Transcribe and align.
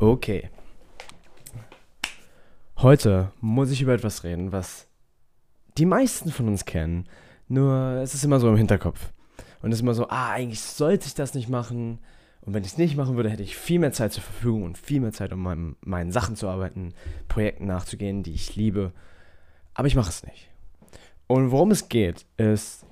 Okay. 0.00 0.48
Heute 2.78 3.32
muss 3.42 3.70
ich 3.70 3.82
über 3.82 3.92
etwas 3.92 4.24
reden, 4.24 4.50
was 4.50 4.86
die 5.76 5.84
meisten 5.84 6.30
von 6.30 6.48
uns 6.48 6.64
kennen. 6.64 7.06
Nur 7.48 7.98
es 8.02 8.14
ist 8.14 8.24
immer 8.24 8.40
so 8.40 8.48
im 8.48 8.56
Hinterkopf. 8.56 9.12
Und 9.60 9.72
es 9.72 9.76
ist 9.76 9.82
immer 9.82 9.92
so, 9.92 10.08
ah, 10.08 10.30
eigentlich 10.30 10.62
sollte 10.62 11.06
ich 11.06 11.12
das 11.12 11.34
nicht 11.34 11.50
machen. 11.50 11.98
Und 12.40 12.54
wenn 12.54 12.64
ich 12.64 12.70
es 12.70 12.78
nicht 12.78 12.96
machen 12.96 13.16
würde, 13.16 13.28
hätte 13.28 13.42
ich 13.42 13.58
viel 13.58 13.78
mehr 13.78 13.92
Zeit 13.92 14.14
zur 14.14 14.22
Verfügung 14.22 14.62
und 14.62 14.78
viel 14.78 15.00
mehr 15.00 15.12
Zeit, 15.12 15.34
um 15.34 15.42
meinem, 15.42 15.76
meinen 15.82 16.12
Sachen 16.12 16.34
zu 16.34 16.48
arbeiten, 16.48 16.94
Projekten 17.28 17.66
nachzugehen, 17.66 18.22
die 18.22 18.32
ich 18.32 18.56
liebe. 18.56 18.94
Aber 19.74 19.86
ich 19.86 19.96
mache 19.96 20.08
es 20.08 20.24
nicht. 20.24 20.48
Und 21.26 21.50
worum 21.50 21.72
es 21.72 21.90
geht, 21.90 22.24
ist 22.38 22.86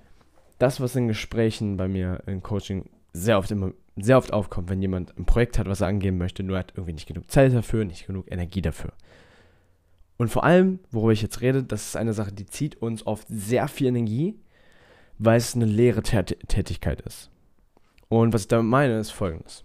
das, 0.58 0.78
was 0.78 0.94
in 0.94 1.08
Gesprächen 1.08 1.78
bei 1.78 1.88
mir 1.88 2.22
im 2.26 2.42
Coaching 2.42 2.90
sehr 3.14 3.38
oft 3.38 3.50
immer 3.50 3.72
sehr 4.00 4.18
oft 4.18 4.32
aufkommt, 4.32 4.70
wenn 4.70 4.82
jemand 4.82 5.16
ein 5.18 5.24
Projekt 5.24 5.58
hat, 5.58 5.68
was 5.68 5.80
er 5.80 5.88
angehen 5.88 6.18
möchte, 6.18 6.42
nur 6.42 6.58
hat 6.58 6.72
irgendwie 6.74 6.92
nicht 6.92 7.08
genug 7.08 7.30
Zeit 7.30 7.52
dafür, 7.54 7.84
nicht 7.84 8.06
genug 8.06 8.30
Energie 8.30 8.62
dafür. 8.62 8.92
Und 10.16 10.28
vor 10.28 10.44
allem, 10.44 10.80
worüber 10.90 11.12
ich 11.12 11.22
jetzt 11.22 11.40
rede, 11.40 11.62
das 11.62 11.86
ist 11.86 11.96
eine 11.96 12.12
Sache, 12.12 12.32
die 12.32 12.46
zieht 12.46 12.82
uns 12.82 13.06
oft 13.06 13.26
sehr 13.28 13.68
viel 13.68 13.86
Energie, 13.86 14.38
weil 15.18 15.38
es 15.38 15.54
eine 15.54 15.64
leere 15.64 16.02
Tätigkeit 16.02 17.00
ist. 17.02 17.30
Und 18.08 18.32
was 18.32 18.42
ich 18.42 18.48
damit 18.48 18.66
meine, 18.66 18.98
ist 18.98 19.10
folgendes. 19.10 19.64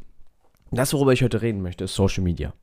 Das, 0.72 0.94
worüber 0.94 1.13
ich 1.13 1.24
heute 1.24 1.41
reden 1.41 1.62
möchte, 1.62 1.86
ist 1.86 1.96
Social 1.96 2.24
Media. 2.24 2.54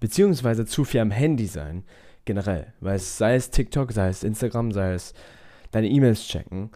Beziehungsweise 0.00 0.66
zu 0.66 0.84
viel 0.84 1.00
am 1.00 1.10
Handy 1.10 1.46
sein, 1.46 1.84
generell. 2.24 2.72
Weil 2.80 2.96
es 2.96 3.18
sei 3.18 3.34
es 3.34 3.50
TikTok, 3.50 3.92
sei 3.92 4.08
es 4.08 4.24
Instagram, 4.24 4.72
sei 4.72 4.94
es 4.94 5.14
deine 5.70 5.88
E-Mails 5.88 6.26
checken, 6.26 6.70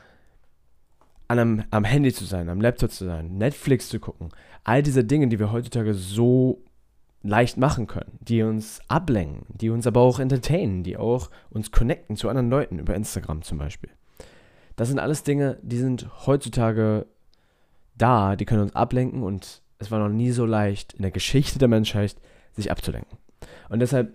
einem, 1.28 1.64
am 1.70 1.84
Handy 1.84 2.12
zu 2.12 2.24
sein, 2.24 2.48
am 2.48 2.60
Laptop 2.60 2.90
zu 2.90 3.04
sein, 3.04 3.38
Netflix 3.38 3.88
zu 3.88 4.00
gucken. 4.00 4.30
All 4.64 4.82
diese 4.82 5.04
Dinge, 5.04 5.28
die 5.28 5.38
wir 5.38 5.52
heutzutage 5.52 5.94
so 5.94 6.62
leicht 7.22 7.56
machen 7.56 7.86
können, 7.86 8.18
die 8.20 8.42
uns 8.42 8.80
ablenken, 8.88 9.46
die 9.48 9.70
uns 9.70 9.86
aber 9.86 10.00
auch 10.00 10.20
entertainen, 10.20 10.82
die 10.82 10.96
auch 10.96 11.30
uns 11.50 11.72
connecten 11.72 12.16
zu 12.16 12.28
anderen 12.28 12.50
Leuten 12.50 12.78
über 12.78 12.94
Instagram 12.94 13.42
zum 13.42 13.58
Beispiel. 13.58 13.90
Das 14.76 14.88
sind 14.88 14.98
alles 14.98 15.22
Dinge, 15.22 15.58
die 15.62 15.78
sind 15.78 16.06
heutzutage 16.26 17.06
da, 17.96 18.36
die 18.36 18.44
können 18.44 18.62
uns 18.62 18.74
ablenken 18.74 19.22
und 19.22 19.62
es 19.78 19.90
war 19.90 19.98
noch 19.98 20.14
nie 20.14 20.30
so 20.30 20.46
leicht 20.46 20.94
in 20.94 21.02
der 21.02 21.10
Geschichte 21.10 21.58
der 21.58 21.68
Menschheit, 21.68 22.16
sich 22.52 22.70
abzulenken. 22.70 23.18
Und 23.68 23.80
deshalb 23.80 24.14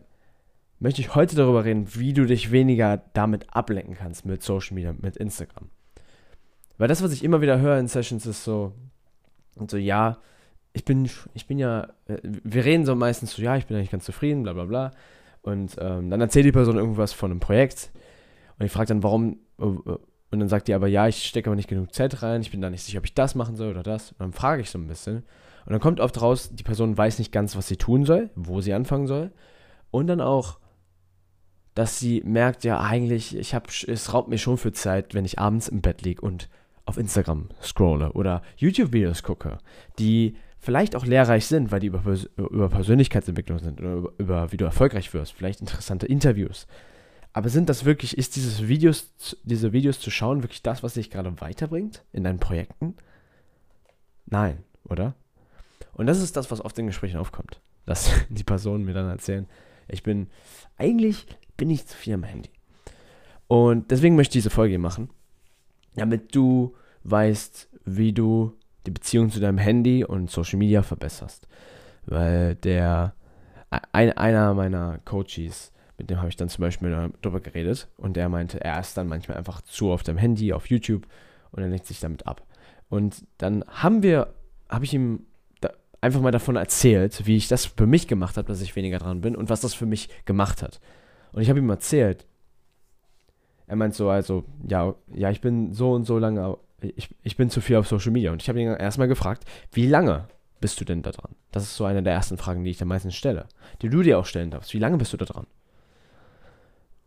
möchte 0.79 1.01
ich 1.01 1.13
heute 1.13 1.35
darüber 1.35 1.65
reden, 1.65 1.93
wie 1.95 2.13
du 2.13 2.25
dich 2.25 2.51
weniger 2.51 3.03
damit 3.13 3.53
ablenken 3.55 3.95
kannst 3.95 4.25
mit 4.25 4.41
Social 4.41 4.73
Media, 4.75 4.93
mit 4.99 5.17
Instagram. 5.17 5.69
Weil 6.77 6.87
das, 6.87 7.03
was 7.03 7.11
ich 7.11 7.23
immer 7.23 7.41
wieder 7.41 7.59
höre 7.59 7.77
in 7.77 7.87
Sessions, 7.87 8.25
ist 8.25 8.43
so, 8.43 8.73
und 9.55 9.69
so, 9.69 9.77
ja, 9.77 10.17
ich 10.73 10.85
bin, 10.85 11.09
ich 11.33 11.47
bin 11.47 11.59
ja, 11.59 11.89
äh, 12.07 12.17
wir 12.23 12.65
reden 12.65 12.85
so 12.85 12.95
meistens 12.95 13.33
so, 13.33 13.41
ja, 13.41 13.57
ich 13.57 13.65
bin 13.67 13.77
eigentlich 13.77 13.91
ganz 13.91 14.05
zufrieden, 14.05 14.43
bla 14.43 14.53
bla 14.53 14.65
bla. 14.65 14.91
Und 15.41 15.75
ähm, 15.79 16.09
dann 16.09 16.21
erzählt 16.21 16.45
die 16.45 16.51
Person 16.51 16.77
irgendwas 16.77 17.13
von 17.13 17.31
einem 17.31 17.39
Projekt. 17.39 17.91
Und 18.59 18.65
ich 18.65 18.71
frage 18.71 18.87
dann, 18.87 19.03
warum, 19.03 19.39
äh, 19.59 19.65
äh, 19.65 19.97
und 20.31 20.39
dann 20.39 20.47
sagt 20.47 20.67
die 20.67 20.73
aber, 20.73 20.87
ja, 20.87 21.07
ich 21.07 21.25
stecke 21.25 21.49
aber 21.49 21.55
nicht 21.55 21.67
genug 21.67 21.93
Zeit 21.93 22.23
rein, 22.23 22.41
ich 22.41 22.51
bin 22.51 22.61
da 22.61 22.69
nicht 22.69 22.83
sicher, 22.83 22.99
ob 22.99 23.05
ich 23.05 23.13
das 23.13 23.35
machen 23.35 23.55
soll 23.55 23.71
oder 23.71 23.83
das. 23.83 24.11
Und 24.11 24.19
dann 24.19 24.33
frage 24.33 24.61
ich 24.61 24.69
so 24.69 24.79
ein 24.79 24.87
bisschen. 24.87 25.17
Und 25.65 25.73
dann 25.73 25.81
kommt 25.81 25.99
oft 25.99 26.21
raus, 26.21 26.51
die 26.53 26.63
Person 26.63 26.97
weiß 26.97 27.19
nicht 27.19 27.31
ganz, 27.31 27.55
was 27.55 27.67
sie 27.67 27.77
tun 27.77 28.05
soll, 28.05 28.29
wo 28.35 28.61
sie 28.61 28.73
anfangen 28.73 29.07
soll. 29.07 29.31
Und 29.91 30.07
dann 30.07 30.21
auch, 30.21 30.59
dass 31.75 31.99
sie 31.99 32.21
merkt, 32.25 32.63
ja, 32.63 32.79
eigentlich, 32.79 33.35
ich 33.35 33.53
hab, 33.53 33.67
es 33.69 34.13
raubt 34.13 34.29
mir 34.29 34.37
schon 34.37 34.57
für 34.57 34.71
Zeit, 34.71 35.13
wenn 35.13 35.25
ich 35.25 35.37
abends 35.37 35.67
im 35.67 35.81
Bett 35.81 36.01
liege 36.01 36.21
und 36.21 36.49
auf 36.91 36.97
Instagram 36.97 37.47
scrolle 37.61 38.11
oder 38.11 38.43
YouTube-Videos 38.57 39.23
gucke, 39.23 39.57
die 39.97 40.35
vielleicht 40.59 40.95
auch 40.95 41.05
lehrreich 41.05 41.45
sind, 41.45 41.71
weil 41.71 41.79
die 41.79 41.87
über, 41.87 42.03
über 42.37 42.69
Persönlichkeitsentwicklung 42.69 43.59
sind 43.59 43.79
oder 43.79 43.93
über, 43.93 44.13
über, 44.17 44.51
wie 44.51 44.57
du 44.57 44.65
erfolgreich 44.65 45.13
wirst, 45.13 45.33
vielleicht 45.33 45.61
interessante 45.61 46.05
Interviews. 46.05 46.67
Aber 47.33 47.49
sind 47.49 47.69
das 47.69 47.85
wirklich, 47.85 48.17
ist 48.17 48.35
dieses 48.35 48.67
Videos, 48.67 49.13
diese 49.43 49.71
Videos 49.71 49.99
zu 49.99 50.11
schauen 50.11 50.43
wirklich 50.43 50.63
das, 50.63 50.83
was 50.83 50.95
dich 50.95 51.09
gerade 51.09 51.39
weiterbringt 51.39 52.03
in 52.11 52.25
deinen 52.25 52.39
Projekten? 52.39 52.95
Nein, 54.25 54.63
oder? 54.83 55.15
Und 55.93 56.07
das 56.07 56.21
ist 56.21 56.35
das, 56.35 56.51
was 56.51 56.63
oft 56.63 56.77
in 56.77 56.87
Gesprächen 56.87 57.17
aufkommt. 57.17 57.59
Dass 57.85 58.11
die 58.29 58.43
Personen 58.43 58.85
mir 58.85 58.93
dann 58.93 59.09
erzählen, 59.09 59.47
ich 59.87 60.03
bin, 60.03 60.27
eigentlich 60.77 61.25
bin 61.57 61.69
ich 61.69 61.87
zu 61.87 61.97
viel 61.97 62.13
am 62.13 62.23
Handy. 62.23 62.51
Und 63.47 63.89
deswegen 63.91 64.15
möchte 64.15 64.37
ich 64.37 64.43
diese 64.43 64.49
Folge 64.51 64.71
hier 64.71 64.79
machen, 64.79 65.09
damit 65.95 66.35
du 66.35 66.75
weißt, 67.03 67.69
wie 67.85 68.13
du 68.13 68.53
die 68.85 68.91
Beziehung 68.91 69.29
zu 69.29 69.39
deinem 69.39 69.57
Handy 69.57 70.03
und 70.03 70.29
Social 70.29 70.57
Media 70.57 70.81
verbesserst. 70.81 71.47
Weil 72.05 72.55
der, 72.55 73.13
ein, 73.91 74.11
einer 74.13 74.53
meiner 74.53 74.99
Coaches, 75.05 75.71
mit 75.97 76.09
dem 76.09 76.17
habe 76.17 76.29
ich 76.29 76.35
dann 76.35 76.49
zum 76.49 76.63
Beispiel 76.63 77.11
darüber 77.21 77.39
geredet 77.39 77.87
und 77.97 78.15
der 78.15 78.29
meinte, 78.29 78.63
er 78.63 78.79
ist 78.79 78.97
dann 78.97 79.07
manchmal 79.07 79.37
einfach 79.37 79.61
zu 79.61 79.91
auf 79.91 80.03
dem 80.03 80.17
Handy, 80.17 80.53
auf 80.53 80.67
YouTube 80.67 81.07
und 81.51 81.61
er 81.61 81.69
lenkt 81.69 81.85
sich 81.85 81.99
damit 81.99 82.25
ab. 82.25 82.45
Und 82.89 83.23
dann 83.37 83.63
haben 83.67 84.03
wir, 84.03 84.33
habe 84.69 84.85
ich 84.85 84.93
ihm 84.93 85.25
einfach 86.01 86.19
mal 86.19 86.31
davon 86.31 86.55
erzählt, 86.55 87.25
wie 87.25 87.37
ich 87.37 87.47
das 87.47 87.65
für 87.65 87.85
mich 87.85 88.07
gemacht 88.07 88.37
habe, 88.37 88.47
dass 88.47 88.61
ich 88.61 88.75
weniger 88.75 88.97
dran 88.97 89.21
bin 89.21 89.35
und 89.35 89.49
was 89.49 89.61
das 89.61 89.73
für 89.73 89.85
mich 89.85 90.09
gemacht 90.25 90.63
hat. 90.63 90.81
Und 91.31 91.43
ich 91.43 91.49
habe 91.49 91.59
ihm 91.59 91.69
erzählt, 91.69 92.25
er 93.67 93.75
meint 93.77 93.93
so, 93.93 94.09
also, 94.09 94.43
ja, 94.67 94.95
ja, 95.13 95.29
ich 95.29 95.39
bin 95.39 95.73
so 95.73 95.93
und 95.93 96.03
so 96.05 96.17
lange 96.17 96.57
ich, 96.81 97.09
ich 97.23 97.37
bin 97.37 97.49
zu 97.49 97.61
viel 97.61 97.77
auf 97.77 97.87
Social 97.87 98.11
Media. 98.11 98.31
Und 98.31 98.41
ich 98.41 98.49
habe 98.49 98.59
ihn 98.59 98.67
erstmal 98.67 99.07
gefragt, 99.07 99.45
wie 99.71 99.87
lange 99.87 100.27
bist 100.59 100.79
du 100.79 100.85
denn 100.85 101.01
da 101.01 101.11
dran? 101.11 101.35
Das 101.51 101.63
ist 101.63 101.75
so 101.75 101.85
eine 101.85 102.03
der 102.03 102.13
ersten 102.13 102.37
Fragen, 102.37 102.63
die 102.63 102.71
ich 102.71 102.81
am 102.81 102.87
meisten 102.87 103.11
stelle. 103.11 103.47
Die 103.81 103.89
du 103.89 104.01
dir 104.03 104.19
auch 104.19 104.25
stellen 104.25 104.51
darfst. 104.51 104.73
Wie 104.73 104.79
lange 104.79 104.97
bist 104.97 105.13
du 105.13 105.17
da 105.17 105.25
dran? 105.25 105.47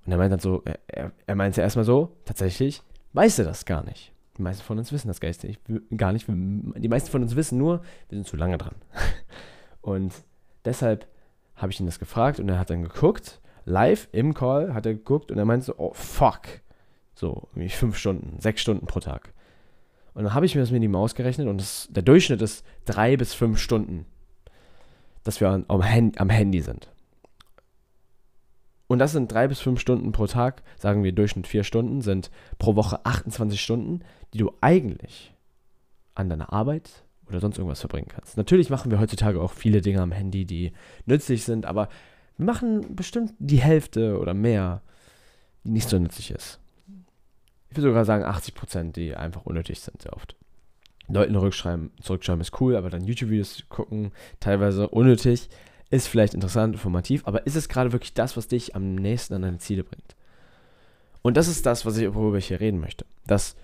Und 0.07 0.13
er 0.13 0.19
meint 0.19 0.33
dann 0.33 0.41
so, 0.41 0.63
er, 0.87 1.13
er 1.27 1.35
meinte 1.35 1.61
erstmal 1.61 1.85
so, 1.85 2.17
tatsächlich, 2.25 2.83
weiß 3.13 3.39
er 3.39 3.45
das 3.45 3.65
gar 3.65 3.85
nicht. 3.85 4.13
Die 4.37 4.43
meisten 4.43 4.65
von 4.65 4.79
uns 4.79 4.93
wissen 4.93 5.09
das 5.09 5.21
gar 5.21 5.29
nicht. 5.29 5.61
Die 5.69 6.89
meisten 6.89 7.11
von 7.11 7.23
uns 7.23 7.37
wissen 7.37 7.59
nur, 7.59 7.83
wir 8.09 8.17
sind 8.19 8.27
zu 8.27 8.37
lange 8.37 8.59
dran. 8.59 8.75
Und 9.81 10.13
deshalb 10.65 11.07
habe 11.57 11.73
ich 11.73 11.79
ihn 11.79 11.87
das 11.87 11.99
gefragt 11.99 12.41
und 12.41 12.49
er 12.49 12.59
hat 12.59 12.71
dann 12.71 12.83
geguckt, 12.83 13.41
live 13.65 14.09
im 14.13 14.35
Call 14.35 14.75
hat 14.75 14.87
er 14.87 14.95
geguckt 14.95 15.31
und 15.31 15.39
er 15.39 15.45
meinte 15.45 15.67
so, 15.67 15.75
oh 15.77 15.93
fuck. 15.95 16.41
So, 17.15 17.49
irgendwie 17.53 17.69
fünf 17.69 17.97
Stunden, 17.97 18.41
sechs 18.41 18.61
Stunden 18.61 18.87
pro 18.87 18.99
Tag. 18.99 19.33
Und 20.15 20.25
dann 20.25 20.35
habe 20.35 20.47
ich 20.47 20.55
mir 20.55 20.61
das 20.61 20.71
mit 20.71 20.83
die 20.83 20.89
Maus 20.89 21.15
gerechnet 21.15 21.49
und 21.49 21.61
das, 21.61 21.89
der 21.91 22.03
Durchschnitt 22.03 22.41
ist 22.41 22.65
drei 22.85 23.17
bis 23.17 23.35
fünf 23.35 23.59
Stunden, 23.59 24.07
dass 25.25 25.41
wir 25.41 25.49
am, 25.49 25.65
am 25.69 26.31
Handy 26.31 26.61
sind. 26.61 26.89
Und 28.87 29.01
das 29.01 29.13
sind 29.13 29.33
drei 29.33 29.49
bis 29.49 29.59
fünf 29.59 29.81
Stunden 29.81 30.13
pro 30.13 30.27
Tag, 30.27 30.63
sagen 30.79 31.03
wir 31.03 31.13
Durchschnitt 31.13 31.49
vier 31.49 31.65
Stunden, 31.65 32.01
sind 32.01 32.31
pro 32.59 32.77
Woche 32.77 33.05
28 33.05 33.61
Stunden, 33.61 34.01
die 34.33 34.39
du 34.39 34.53
eigentlich 34.61 35.35
an 36.15 36.29
deiner 36.29 36.53
Arbeit 36.53 37.05
oder 37.27 37.41
sonst 37.41 37.59
irgendwas 37.59 37.81
verbringen 37.81 38.09
kannst. 38.09 38.37
Natürlich 38.37 38.71
machen 38.71 38.93
wir 38.93 39.01
heutzutage 39.01 39.41
auch 39.41 39.53
viele 39.53 39.81
Dinge 39.81 40.01
am 40.01 40.13
Handy, 40.13 40.45
die 40.45 40.73
nützlich 41.07 41.45
sind, 41.45 41.67
aber 41.67 41.89
wir 42.37 42.47
machen 42.47 42.95
bestimmt 42.95 43.35
die 43.39 43.61
Hälfte 43.61 44.19
oder 44.21 44.35
mehr, 44.35 44.83
die 45.65 45.71
nicht 45.71 45.89
so 45.89 45.99
nützlich 45.99 46.31
ist 46.31 46.61
ich 47.75 47.79
würde 47.79 47.89
sogar 47.89 48.05
sagen 48.05 48.23
80 48.23 48.55
Prozent, 48.55 48.97
die 48.97 49.17
einfach 49.17 49.47
unnötig 49.47 49.81
sind, 49.81 50.01
sehr 50.01 50.13
oft. 50.13 50.37
Leuten 51.09 51.35
rückschreiben, 51.35 51.91
zurückschreiben 52.01 52.41
ist 52.41 52.61
cool, 52.61 52.77
aber 52.77 52.89
dann 52.89 53.03
YouTube-Videos 53.03 53.65
gucken, 53.69 54.13
teilweise 54.39 54.89
unnötig, 54.89 55.49
ist 55.91 56.07
vielleicht 56.07 56.35
interessant, 56.35 56.75
informativ, 56.75 57.27
aber 57.27 57.49
ist 57.49 57.57
es 57.57 57.69
gerade 57.69 57.91
wirklich 57.93 58.15
das, 58.15 58.37
was 58.37 58.47
dich 58.47 58.77
am 58.77 58.95
nächsten 58.95 59.35
an 59.35 59.43
deine 59.43 59.59
Ziele 59.59 59.83
bringt? 59.83 60.15
Und 61.23 61.37
das 61.37 61.49
ist 61.49 61.67
das, 61.67 61.85
was 61.85 61.97
ich, 61.97 62.15
worüber 62.15 62.39
ich 62.39 62.47
hier 62.47 62.61
reden 62.61 62.79
möchte. 62.79 63.07
Dass, 63.27 63.57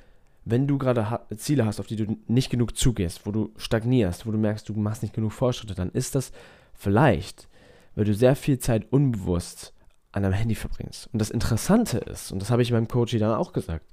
wenn 0.44 0.66
du 0.66 0.76
gerade 0.76 1.09
ha 1.09 1.26
Ziele 1.37 1.65
hast, 1.65 1.78
auf 1.78 1.87
die 1.87 1.97
du 1.97 2.19
nicht 2.26 2.50
genug 2.50 2.76
zugehst, 2.76 3.26
wo 3.26 3.31
du 3.31 3.53
stagnierst, 3.56 4.26
wo 4.26 4.32
du 4.32 4.38
merkst, 4.38 4.69
du 4.69 4.75
machst 4.75 5.03
nicht 5.03 5.15
genug 5.15 5.32
Fortschritte, 5.32 5.76
dann 5.76 5.91
ist 5.91 6.16
das 6.16 6.32
vielleicht, 6.75 7.49
weil 7.94 8.06
du 8.06 8.14
sehr 8.14 8.35
viel 8.35 8.58
Zeit 8.58 8.90
unbewusst 8.90 9.73
an 10.11 10.25
deinem 10.25 10.32
Handy 10.32 10.56
verbringst. 10.56 11.08
Und 11.12 11.20
das 11.20 11.31
Interessante 11.31 11.99
ist, 11.99 12.32
und 12.32 12.43
das 12.43 12.50
habe 12.50 12.62
ich 12.62 12.73
meinem 12.73 12.88
Coach 12.88 13.17
dann 13.17 13.35
auch 13.35 13.52
gesagt, 13.52 13.87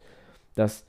dass 0.57 0.86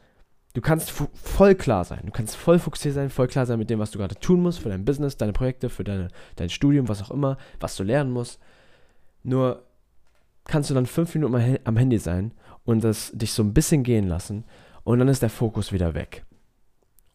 du 0.55 0.61
kannst 0.61 0.91
voll 0.91 1.55
klar 1.55 1.85
sein, 1.85 2.01
du 2.05 2.13
kannst 2.13 2.37
voll 2.37 2.59
fokussiert 2.59 2.95
sein, 2.95 3.11
voll 3.11 3.29
klar 3.29 3.47
sein 3.47 3.59
mit 3.59 3.71
dem, 3.71 3.79
was 3.79 3.91
du 3.91 3.99
gerade 3.99 4.17
tun 4.17 4.41
musst 4.41 4.61
für 4.61 4.69
dein 4.69 4.85
Business, 4.85 5.17
deine 5.17 5.33
Projekte, 5.33 5.69
für 5.69 5.85
deine, 5.85 6.09
dein 6.37 6.51
Studium, 6.51 6.89
was 6.89 7.03
auch 7.03 7.11
immer, 7.11 7.37
was 7.61 7.77
du 7.77 7.85
lernen 7.85 8.11
musst. 8.11 8.41
Nur 9.23 9.63
kannst 10.45 10.71
du 10.71 10.75
dann 10.75 10.87
fünf 10.87 11.15
Minuten 11.15 11.59
am 11.65 11.77
Handy 11.77 11.99
sein 11.99 12.33
und 12.65 12.83
das 12.83 13.13
dich 13.15 13.33
so 13.33 13.43
ein 13.43 13.55
bisschen 13.55 13.83
gehen 13.83 14.09
lassen 14.09 14.45
und 14.85 14.99
dann 14.99 15.09
ist 15.09 15.23
der 15.23 15.31
Fokus 15.31 15.73
wieder 15.73 15.95
weg. 15.95 16.25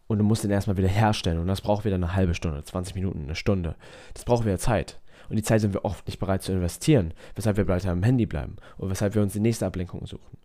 Und 0.07 0.19
du 0.19 0.23
musst 0.23 0.43
den 0.43 0.51
erstmal 0.51 0.77
wieder 0.77 0.89
herstellen 0.89 1.39
und 1.39 1.47
das 1.47 1.61
braucht 1.61 1.85
wieder 1.85 1.95
eine 1.95 2.15
halbe 2.15 2.35
Stunde, 2.35 2.63
20 2.63 2.93
Minuten, 2.93 3.23
eine 3.23 3.35
Stunde. 3.35 3.75
Das 4.13 4.25
braucht 4.25 4.45
wieder 4.45 4.59
Zeit. 4.59 4.99
Und 5.29 5.37
die 5.37 5.43
Zeit 5.43 5.61
sind 5.61 5.73
wir 5.73 5.85
oft 5.85 6.05
nicht 6.05 6.19
bereit 6.19 6.43
zu 6.43 6.51
investieren, 6.51 7.13
weshalb 7.35 7.57
wir 7.57 7.67
weiter 7.67 7.91
am 7.91 8.03
Handy 8.03 8.25
bleiben 8.25 8.57
und 8.77 8.89
weshalb 8.89 9.15
wir 9.15 9.21
uns 9.21 9.33
die 9.33 9.39
nächste 9.39 9.65
Ablenkung 9.65 10.05
suchen. 10.05 10.37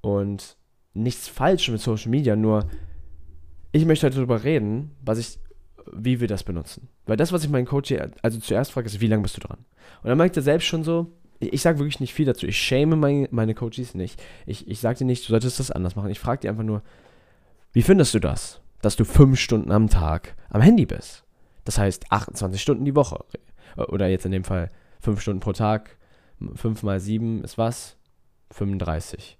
Und 0.00 0.56
nichts 0.94 1.28
falsch 1.28 1.68
mit 1.70 1.80
Social 1.80 2.10
Media, 2.10 2.36
nur 2.36 2.66
ich 3.72 3.84
möchte 3.86 4.06
heute 4.06 4.16
darüber 4.16 4.44
reden, 4.44 4.90
was 5.02 5.18
ich, 5.18 5.38
wie 5.92 6.20
wir 6.20 6.28
das 6.28 6.44
benutzen. 6.44 6.88
Weil 7.06 7.16
das, 7.16 7.32
was 7.32 7.44
ich 7.44 7.50
meinen 7.50 7.66
Coach 7.66 7.88
hier, 7.88 8.10
also 8.22 8.38
zuerst 8.38 8.72
frage, 8.72 8.86
ist, 8.86 9.00
wie 9.00 9.06
lange 9.06 9.22
bist 9.22 9.36
du 9.36 9.40
dran? 9.40 9.58
Und 10.02 10.08
dann 10.08 10.18
merkt 10.18 10.36
er 10.36 10.42
selbst 10.42 10.66
schon 10.66 10.84
so, 10.84 11.10
ich, 11.40 11.62
sage 11.62 11.78
wirklich 11.78 12.00
nicht 12.00 12.14
viel 12.14 12.26
dazu. 12.26 12.46
Ich 12.46 12.56
schäme 12.56 12.94
meine, 12.94 13.28
meine 13.32 13.54
Coaches 13.54 13.94
nicht. 13.94 14.22
Ich, 14.46 14.68
ich 14.68 14.78
sage 14.78 14.98
dir 14.98 15.04
nicht, 15.06 15.24
du 15.24 15.30
solltest 15.30 15.58
das 15.58 15.70
anders 15.70 15.96
machen. 15.96 16.10
Ich 16.10 16.20
frage 16.20 16.40
dir 16.40 16.50
einfach 16.50 16.62
nur, 16.62 16.82
wie 17.72 17.82
findest 17.82 18.14
du 18.14 18.20
das, 18.20 18.60
dass 18.80 18.96
du 18.96 19.04
fünf 19.04 19.40
Stunden 19.40 19.72
am 19.72 19.88
Tag 19.88 20.36
am 20.50 20.60
Handy 20.60 20.86
bist? 20.86 21.24
Das 21.64 21.78
heißt 21.78 22.12
28 22.12 22.60
Stunden 22.60 22.84
die 22.84 22.94
Woche. 22.94 23.24
Oder 23.76 24.08
jetzt 24.08 24.26
in 24.26 24.32
dem 24.32 24.44
Fall 24.44 24.70
fünf 25.00 25.20
Stunden 25.20 25.40
pro 25.40 25.52
Tag. 25.52 25.96
Fünf 26.54 26.82
mal 26.82 27.00
sieben 27.00 27.42
ist 27.42 27.58
was? 27.58 27.96
35. 28.50 29.38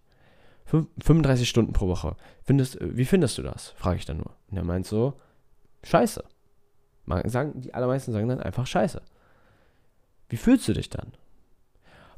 35 0.64 1.48
Stunden 1.48 1.72
pro 1.72 1.88
Woche. 1.88 2.16
Findest, 2.42 2.78
wie 2.80 3.04
findest 3.04 3.38
du 3.38 3.42
das? 3.42 3.70
Frage 3.76 3.98
ich 3.98 4.04
dann 4.04 4.18
nur. 4.18 4.34
Und 4.50 4.56
er 4.56 4.64
meint 4.64 4.86
so, 4.86 5.14
scheiße. 5.84 6.24
sagen, 7.24 7.60
die 7.60 7.74
allermeisten 7.74 8.12
sagen 8.12 8.28
dann 8.28 8.40
einfach 8.40 8.66
scheiße. 8.66 9.02
Wie 10.28 10.36
fühlst 10.36 10.66
du 10.68 10.72
dich 10.72 10.88
dann? 10.88 11.12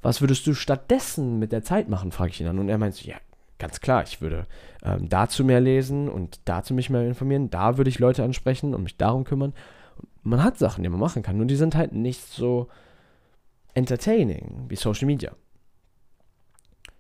Was 0.03 0.21
würdest 0.21 0.47
du 0.47 0.55
stattdessen 0.55 1.39
mit 1.39 1.51
der 1.51 1.65
Zeit 1.65 1.89
machen, 1.89 2.13
frage 2.13 2.31
ich 2.31 2.41
ihn 2.41 2.47
dann. 2.47 2.59
Und 2.59 2.69
er 2.69 2.79
meint 2.79 2.95
so, 2.95 3.09
ja, 3.09 3.17
ganz 3.59 3.81
klar, 3.81 4.03
ich 4.03 4.21
würde 4.21 4.47
ähm, 4.83 5.09
dazu 5.09 5.45
mehr 5.45 5.61
lesen 5.61 6.09
und 6.09 6.41
dazu 6.45 6.75
mich 6.75 6.91
mehr 6.91 7.07
informieren. 7.07 7.51
Da 7.51 7.79
würde 7.79 7.91
ich 7.91 7.99
Leute 7.99 8.23
ansprechen 8.23 8.75
und 8.75 8.83
mich 8.83 8.97
darum 8.97 9.25
kümmern. 9.25 9.55
Man 10.23 10.43
hat 10.43 10.59
Sachen, 10.59 10.83
die 10.83 10.89
man 10.89 11.01
machen 11.01 11.23
kann, 11.23 11.37
nur 11.37 11.47
die 11.47 11.57
sind 11.57 11.75
halt 11.75 11.93
nicht 11.93 12.21
so 12.21 12.69
entertaining 13.75 14.67
wie 14.69 14.77
Social 14.77 15.07
Media. 15.07 15.33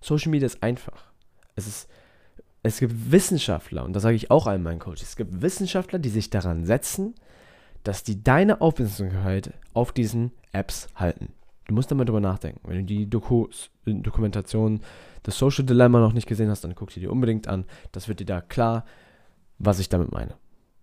Social 0.00 0.30
Media 0.30 0.46
ist 0.46 0.62
einfach. 0.62 1.13
Es 1.54 1.66
ist 1.66 1.88
es 2.64 2.80
gibt 2.80 3.12
Wissenschaftler, 3.12 3.84
und 3.84 3.92
das 3.92 4.02
sage 4.02 4.16
ich 4.16 4.30
auch 4.30 4.46
allen 4.46 4.62
meinen 4.62 4.78
Coaches, 4.78 5.02
es 5.02 5.16
gibt 5.16 5.42
Wissenschaftler, 5.42 5.98
die 5.98 6.08
sich 6.08 6.30
daran 6.30 6.64
setzen, 6.64 7.14
dass 7.82 8.02
die 8.02 8.24
deine 8.24 8.62
Aufmerksamkeit 8.62 9.52
auf 9.74 9.92
diesen 9.92 10.32
Apps 10.52 10.88
halten. 10.94 11.34
Du 11.66 11.74
musst 11.74 11.90
damit 11.90 12.08
drüber 12.08 12.20
nachdenken. 12.20 12.60
Wenn 12.64 12.78
du 12.78 12.84
die 12.84 13.08
Doku 13.08 13.48
Dokumentation 13.84 14.80
das 15.22 15.38
Social 15.38 15.64
Dilemma 15.64 16.00
noch 16.00 16.14
nicht 16.14 16.26
gesehen 16.26 16.48
hast, 16.48 16.64
dann 16.64 16.74
guck 16.74 16.90
sie 16.90 17.00
dir 17.00 17.12
unbedingt 17.12 17.48
an. 17.48 17.66
Das 17.92 18.08
wird 18.08 18.20
dir 18.20 18.26
da 18.26 18.40
klar, 18.40 18.86
was 19.58 19.78
ich 19.78 19.90
damit 19.90 20.10
meine. 20.10 20.34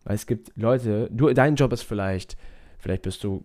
Weil 0.04 0.16
es 0.16 0.28
gibt 0.28 0.52
Leute, 0.56 1.10
du, 1.12 1.34
dein 1.34 1.56
Job 1.56 1.74
ist 1.74 1.84
vielleicht, 1.84 2.38
vielleicht 2.78 3.02
bist 3.02 3.24
du, 3.24 3.44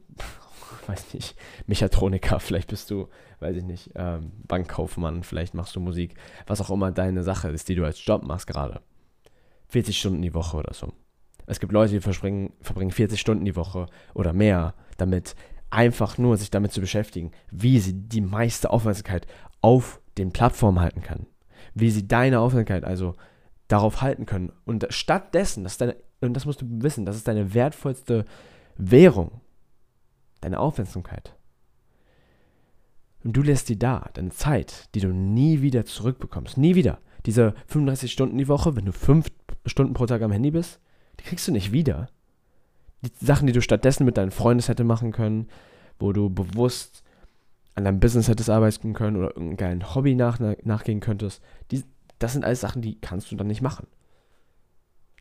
weiß 0.86 1.14
nicht, 1.14 1.36
Mechatroniker, 1.66 2.40
vielleicht 2.40 2.68
bist 2.68 2.90
du, 2.90 3.08
weiß 3.40 3.56
ich 3.56 3.64
nicht, 3.64 3.90
ähm, 3.94 4.32
Bankkaufmann, 4.46 5.22
vielleicht 5.22 5.54
machst 5.54 5.76
du 5.76 5.80
Musik, 5.80 6.14
was 6.46 6.60
auch 6.60 6.70
immer 6.70 6.92
deine 6.92 7.22
Sache 7.22 7.48
ist, 7.48 7.68
die 7.68 7.74
du 7.74 7.84
als 7.84 8.04
Job 8.04 8.22
machst 8.24 8.46
gerade. 8.46 8.80
40 9.68 9.98
Stunden 9.98 10.22
die 10.22 10.34
Woche 10.34 10.56
oder 10.56 10.74
so. 10.74 10.92
Es 11.46 11.60
gibt 11.60 11.72
Leute, 11.72 11.92
die 11.92 12.00
verbringen 12.00 12.52
40 12.90 13.20
Stunden 13.20 13.44
die 13.44 13.56
Woche 13.56 13.86
oder 14.14 14.32
mehr 14.32 14.74
damit, 14.96 15.36
einfach 15.70 16.18
nur 16.18 16.36
sich 16.36 16.50
damit 16.50 16.72
zu 16.72 16.80
beschäftigen, 16.80 17.32
wie 17.50 17.78
sie 17.80 17.92
die 17.92 18.20
meiste 18.20 18.70
Aufmerksamkeit 18.70 19.26
auf 19.60 20.00
den 20.18 20.32
Plattformen 20.32 20.80
halten 20.80 21.02
kann. 21.02 21.26
Wie 21.74 21.90
sie 21.90 22.06
deine 22.06 22.40
Aufmerksamkeit 22.40 22.84
also 22.84 23.14
darauf 23.68 24.00
halten 24.00 24.26
können. 24.26 24.52
Und 24.64 24.86
stattdessen, 24.90 25.64
das 25.64 25.76
deine, 25.76 25.96
und 26.20 26.34
das 26.34 26.46
musst 26.46 26.62
du 26.62 26.66
wissen, 26.68 27.04
das 27.04 27.16
ist 27.16 27.28
deine 27.28 27.54
wertvollste 27.54 28.24
Währung. 28.76 29.40
Deine 30.40 30.60
Aufmerksamkeit. 30.60 31.34
Und 33.24 33.36
du 33.36 33.42
lässt 33.42 33.68
die 33.68 33.78
da, 33.78 34.08
deine 34.14 34.30
Zeit, 34.30 34.94
die 34.94 35.00
du 35.00 35.08
nie 35.08 35.62
wieder 35.62 35.84
zurückbekommst. 35.84 36.58
Nie 36.58 36.74
wieder. 36.74 37.00
Diese 37.24 37.54
35 37.66 38.12
Stunden 38.12 38.38
die 38.38 38.48
Woche, 38.48 38.76
wenn 38.76 38.84
du 38.84 38.92
5 38.92 39.26
Stunden 39.64 39.94
pro 39.94 40.06
Tag 40.06 40.22
am 40.22 40.30
Handy 40.30 40.52
bist, 40.52 40.80
die 41.18 41.24
kriegst 41.24 41.48
du 41.48 41.52
nicht 41.52 41.72
wieder 41.72 42.08
die 43.02 43.24
Sachen, 43.24 43.46
die 43.46 43.52
du 43.52 43.60
stattdessen 43.60 44.04
mit 44.04 44.16
deinen 44.16 44.30
Freunden 44.30 44.64
hätte 44.64 44.84
machen 44.84 45.12
können, 45.12 45.48
wo 45.98 46.12
du 46.12 46.30
bewusst 46.30 47.02
an 47.74 47.84
deinem 47.84 48.00
Business 48.00 48.28
hättest 48.28 48.50
arbeiten 48.50 48.94
können 48.94 49.16
oder 49.16 49.28
irgendeinem 49.28 49.56
geilen 49.56 49.94
Hobby 49.94 50.14
nach, 50.14 50.38
nachgehen 50.64 51.00
könntest, 51.00 51.42
die, 51.70 51.84
das 52.18 52.32
sind 52.32 52.44
alles 52.44 52.60
Sachen, 52.60 52.82
die 52.82 52.98
kannst 53.00 53.30
du 53.30 53.36
dann 53.36 53.46
nicht 53.46 53.62
machen. 53.62 53.86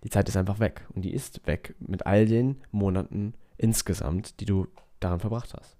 Die 0.04 0.10
Zeit 0.10 0.30
ist 0.30 0.38
einfach 0.38 0.60
weg 0.60 0.86
und 0.94 1.04
die 1.04 1.14
ist 1.14 1.46
weg 1.48 1.76
mit 1.80 2.06
all 2.06 2.26
den 2.26 2.62
Monaten 2.72 3.34
insgesamt, 3.58 4.40
die 4.40 4.46
du 4.46 4.68
daran 5.06 5.20
verbracht 5.20 5.54
hast. 5.54 5.78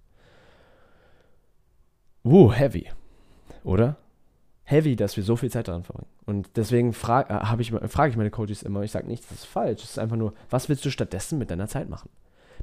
Uh, 2.24 2.52
heavy. 2.52 2.90
Oder? 3.64 3.98
heavy, 4.66 4.96
dass 4.96 5.16
wir 5.16 5.24
so 5.24 5.36
viel 5.36 5.52
Zeit 5.52 5.68
daran 5.68 5.84
verbringen. 5.84 6.10
Und 6.26 6.50
deswegen 6.56 6.92
frage 6.92 7.34
äh, 7.34 7.62
ich, 7.62 7.72
frage 7.72 8.10
ich 8.10 8.18
meine 8.18 8.32
Coaches 8.32 8.64
immer, 8.64 8.82
ich 8.82 8.92
sage 8.92 9.08
nicht, 9.08 9.24
das 9.24 9.40
ist 9.40 9.46
falsch, 9.46 9.84
es 9.84 9.92
ist 9.92 10.00
einfach 10.00 10.18
nur, 10.18 10.34
was 10.50 10.68
willst 10.70 10.84
du 10.84 10.90
stattdessen 10.90 11.38
mit 11.38 11.52
deiner 11.52 11.68
Zeit 11.68 11.88
machen? 11.88 12.10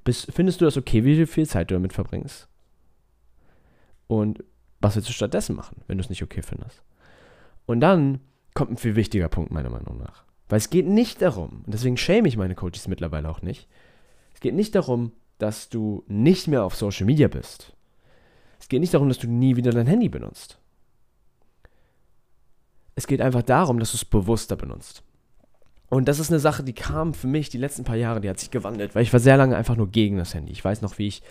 Bist, 0.04 0.32
findest 0.32 0.60
du 0.60 0.64
das 0.64 0.76
okay, 0.76 1.04
wie 1.04 1.26
viel 1.26 1.46
Zeit 1.46 1.70
du 1.70 1.74
damit 1.74 1.92
verbringst? 1.92 2.48
Und 4.08 4.44
was 4.80 4.96
willst 4.96 5.08
du 5.08 5.12
stattdessen 5.12 5.54
machen, 5.54 5.80
wenn 5.86 5.96
du 5.96 6.02
es 6.02 6.10
nicht 6.10 6.22
okay 6.22 6.42
findest? 6.42 6.82
Und 7.66 7.80
dann 7.80 8.20
kommt 8.54 8.72
ein 8.72 8.76
viel 8.76 8.96
wichtiger 8.96 9.28
Punkt 9.28 9.52
meiner 9.52 9.70
Meinung 9.70 9.98
nach. 9.98 10.24
Weil 10.48 10.58
es 10.58 10.70
geht 10.70 10.86
nicht 10.86 11.22
darum, 11.22 11.62
und 11.64 11.72
deswegen 11.72 11.96
schäme 11.96 12.26
ich 12.26 12.36
meine 12.36 12.56
Coaches 12.56 12.88
mittlerweile 12.88 13.30
auch 13.30 13.42
nicht, 13.42 13.68
es 14.34 14.40
geht 14.40 14.54
nicht 14.54 14.74
darum, 14.74 15.12
dass 15.42 15.68
du 15.68 16.04
nicht 16.06 16.46
mehr 16.46 16.62
auf 16.62 16.76
Social 16.76 17.04
Media 17.04 17.26
bist. 17.26 17.74
Es 18.60 18.68
geht 18.68 18.80
nicht 18.80 18.94
darum, 18.94 19.08
dass 19.08 19.18
du 19.18 19.26
nie 19.26 19.56
wieder 19.56 19.72
dein 19.72 19.88
Handy 19.88 20.08
benutzt. 20.08 20.58
Es 22.94 23.08
geht 23.08 23.20
einfach 23.20 23.42
darum, 23.42 23.80
dass 23.80 23.90
du 23.90 23.96
es 23.96 24.04
bewusster 24.04 24.54
benutzt. 24.54 25.02
Und 25.88 26.06
das 26.06 26.20
ist 26.20 26.30
eine 26.30 26.38
Sache, 26.38 26.62
die 26.62 26.74
kam 26.74 27.12
für 27.12 27.26
mich 27.26 27.48
die 27.48 27.58
letzten 27.58 27.82
paar 27.82 27.96
Jahre, 27.96 28.20
die 28.20 28.30
hat 28.30 28.38
sich 28.38 28.52
gewandelt, 28.52 28.94
weil 28.94 29.02
ich 29.02 29.12
war 29.12 29.18
sehr 29.18 29.36
lange 29.36 29.56
einfach 29.56 29.76
nur 29.76 29.88
gegen 29.90 30.16
das 30.16 30.32
Handy. 30.32 30.52
Ich 30.52 30.64
weiß 30.64 30.80
noch, 30.80 30.98
wie 30.98 31.08
ich 31.08 31.22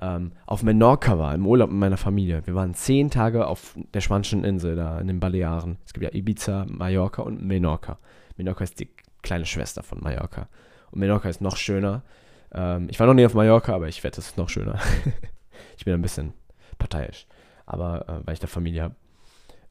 ähm, 0.00 0.32
auf 0.46 0.62
Menorca 0.62 1.18
war, 1.18 1.34
im 1.34 1.46
Urlaub 1.46 1.68
mit 1.68 1.78
meiner 1.78 1.98
Familie. 1.98 2.46
Wir 2.46 2.54
waren 2.54 2.72
zehn 2.72 3.10
Tage 3.10 3.46
auf 3.46 3.76
der 3.92 4.00
Spanischen 4.00 4.44
Insel, 4.44 4.76
da 4.76 4.98
in 4.98 5.08
den 5.08 5.20
Balearen. 5.20 5.76
Es 5.84 5.92
gibt 5.92 6.04
ja 6.04 6.18
Ibiza, 6.18 6.64
Mallorca 6.68 7.20
und 7.20 7.44
Menorca. 7.44 7.98
Menorca 8.38 8.64
ist 8.64 8.80
die 8.80 8.88
kleine 9.20 9.44
Schwester 9.44 9.82
von 9.82 10.00
Mallorca. 10.02 10.48
Und 10.90 11.00
Menorca 11.00 11.28
ist 11.28 11.42
noch 11.42 11.58
schöner. 11.58 12.02
Ähm, 12.52 12.88
ich 12.90 12.98
war 12.98 13.06
noch 13.06 13.14
nie 13.14 13.26
auf 13.26 13.34
Mallorca, 13.34 13.74
aber 13.74 13.88
ich 13.88 14.02
wette, 14.04 14.20
es 14.20 14.28
ist 14.28 14.38
noch 14.38 14.48
schöner. 14.48 14.78
ich 15.76 15.84
bin 15.84 15.94
ein 15.94 16.02
bisschen 16.02 16.32
parteiisch, 16.78 17.26
aber 17.66 18.08
äh, 18.08 18.26
weil 18.26 18.34
ich 18.34 18.40
da 18.40 18.46
Familie 18.46 18.82
habe. 18.82 18.96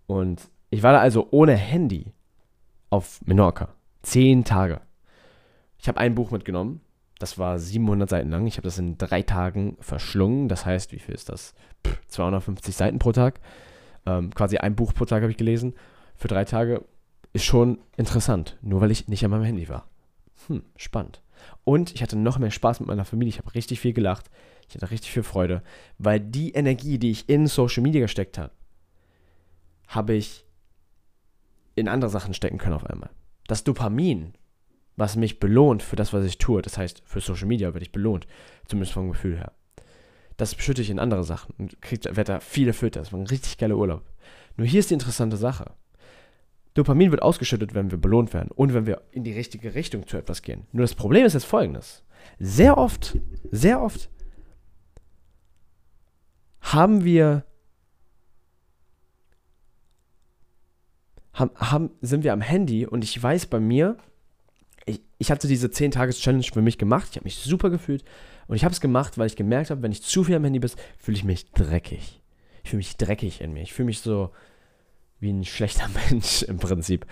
Und 0.06 0.50
ich 0.69 0.83
war 0.83 0.94
da 0.94 1.00
also 1.00 1.27
ohne 1.31 1.56
Handy 1.56 2.13
auf 2.89 3.19
Menorca. 3.25 3.69
Zehn 4.01 4.44
Tage. 4.44 4.81
Ich 5.77 5.88
habe 5.88 6.00
ein 6.00 6.15
Buch 6.15 6.31
mitgenommen. 6.31 6.81
Das 7.19 7.38
war 7.38 7.57
700 7.57 8.09
Seiten 8.09 8.29
lang. 8.29 8.45
Ich 8.47 8.57
habe 8.57 8.68
das 8.68 8.77
in 8.77 8.97
drei 8.97 9.21
Tagen 9.21 9.77
verschlungen. 9.79 10.47
Das 10.47 10.65
heißt, 10.65 10.91
wie 10.91 11.00
viel 11.00 11.15
ist 11.15 11.29
das? 11.29 11.56
Pff, 11.85 12.00
250 12.07 12.75
Seiten 12.75 13.00
pro 13.00 13.12
Tag. 13.12 13.39
Ähm, 14.05 14.34
quasi 14.34 14.57
ein 14.57 14.75
Buch 14.75 14.93
pro 14.93 15.05
Tag 15.05 15.22
habe 15.24 15.31
ich 15.31 15.38
gelesen. 15.38 15.74
Für 16.15 16.27
drei 16.27 16.46
Tage 16.46 16.84
ist 17.34 17.46
schon 17.46 17.79
interessant. 17.98 18.57
Nur 18.62 18.81
weil 18.81 18.91
ich 18.91 19.07
nicht 19.07 19.25
an 19.25 19.31
meinem 19.31 19.43
Handy 19.43 19.67
war. 19.67 19.88
Hm, 20.48 20.63
spannend. 20.75 21.22
Und 21.63 21.94
ich 21.94 22.01
hatte 22.01 22.15
noch 22.15 22.38
mehr 22.39 22.51
Spaß 22.51 22.79
mit 22.79 22.88
meiner 22.88 23.06
Familie. 23.06 23.29
Ich 23.29 23.39
habe 23.39 23.53
richtig 23.53 23.79
viel 23.79 23.94
gelacht. 23.94 24.29
Ich 24.70 24.75
hatte 24.75 24.91
richtig 24.91 25.12
viel 25.12 25.24
Freude. 25.24 25.63
Weil 25.98 26.20
die 26.20 26.51
Energie, 26.51 27.00
die 27.00 27.12
ich 27.12 27.29
in 27.29 27.48
Social 27.48 27.84
Media 27.84 28.01
gesteckt 28.01 28.38
habe, 28.38 28.51
habe 29.88 30.13
ich 30.13 30.46
in 31.75 31.88
andere 31.88 32.10
Sachen 32.10 32.34
stecken 32.34 32.58
können 32.58 32.75
auf 32.75 32.86
einmal. 32.86 33.10
Das 33.48 33.63
Dopamin, 33.63 34.34
was 34.96 35.15
mich 35.15 35.39
belohnt 35.39 35.84
für 35.84 35.96
das, 35.96 36.12
was 36.12 36.25
ich 36.25 36.38
tue, 36.38 36.62
das 36.62 36.77
heißt, 36.77 37.03
für 37.06 37.22
Social 37.22 37.48
Media 37.48 37.74
werde 37.74 37.86
ich 37.86 37.91
belohnt, 37.91 38.27
zumindest 38.65 38.94
vom 38.94 39.12
Gefühl 39.12 39.38
her. 39.38 39.53
Das 40.38 40.56
schütte 40.56 40.82
ich 40.82 40.89
in 40.89 41.00
andere 41.00 41.24
Sachen 41.24 41.53
und 41.58 41.77
werde 42.03 42.24
da 42.24 42.39
viel 42.39 42.67
erfüllt. 42.67 42.96
Das 42.96 43.12
war 43.12 43.20
ein 43.20 43.27
richtig 43.27 43.58
geiler 43.58 43.77
Urlaub. 43.77 44.03
Nur 44.56 44.67
hier 44.67 44.79
ist 44.79 44.89
die 44.89 44.96
interessante 44.96 45.38
Sache. 45.38 45.72
Dopamin 46.77 47.12
wird 47.12 47.22
ausgeschüttet, 47.22 47.74
wenn 47.74 47.91
wir 47.91 47.98
belohnt 47.98 48.34
werden 48.34 48.51
und 48.51 48.74
wenn 48.74 48.86
wir 48.86 49.01
in 49.12 49.24
die 49.24 49.34
richtige 49.34 49.75
Richtung 49.75 50.07
zu 50.07 50.17
etwas 50.17 50.41
gehen. 50.41 50.67
Nur 50.72 50.84
das 50.84 50.96
Problem 50.96 51.25
ist 51.25 51.34
jetzt 51.34 51.46
folgendes. 51.46 52.03
Sehr 52.39 52.77
oft, 52.77 53.17
sehr 53.51 53.81
oft 53.81 54.10
haben 56.62 57.03
wir 57.03 57.46
haben, 61.34 61.51
haben, 61.55 61.91
sind 62.01 62.24
wir 62.24 62.34
am 62.34 62.41
Handy 62.41 62.86
und 62.86 63.03
ich 63.03 63.22
weiß 63.22 63.46
bei 63.48 63.60
mir, 63.60 63.98
ich, 64.86 65.01
ich 65.17 65.31
hatte 65.31 65.48
diese 65.48 65.67
10-Tages-Challenge 65.67 66.43
für 66.43 66.62
mich 66.62 66.77
gemacht, 66.77 67.10
ich 67.12 67.17
habe 67.17 67.25
mich 67.25 67.38
super 67.38 67.69
gefühlt 67.69 68.03
und 68.48 68.55
ich 68.55 68.63
habe 68.63 68.74
es 68.74 68.81
gemacht, 68.81 69.17
weil 69.17 69.27
ich 69.27 69.36
gemerkt 69.36 69.69
habe, 69.69 69.81
wenn 69.81 69.91
ich 69.91 70.01
zu 70.01 70.24
viel 70.24 70.36
am 70.36 70.43
Handy 70.43 70.60
bin, 70.60 70.72
fühle 70.98 71.17
ich 71.17 71.24
mich 71.24 71.51
dreckig. 71.51 72.22
Ich 72.63 72.69
fühle 72.69 72.79
mich 72.79 72.98
dreckig 72.98 73.41
in 73.41 73.53
mir. 73.53 73.62
Ich 73.62 73.74
fühle 73.74 73.86
mich 73.86 74.00
so 74.00 74.31
wie 75.19 75.31
ein 75.31 75.45
schlechter 75.45 75.89
Mensch 76.09 76.43
im 76.43 76.57
Prinzip. 76.57 77.05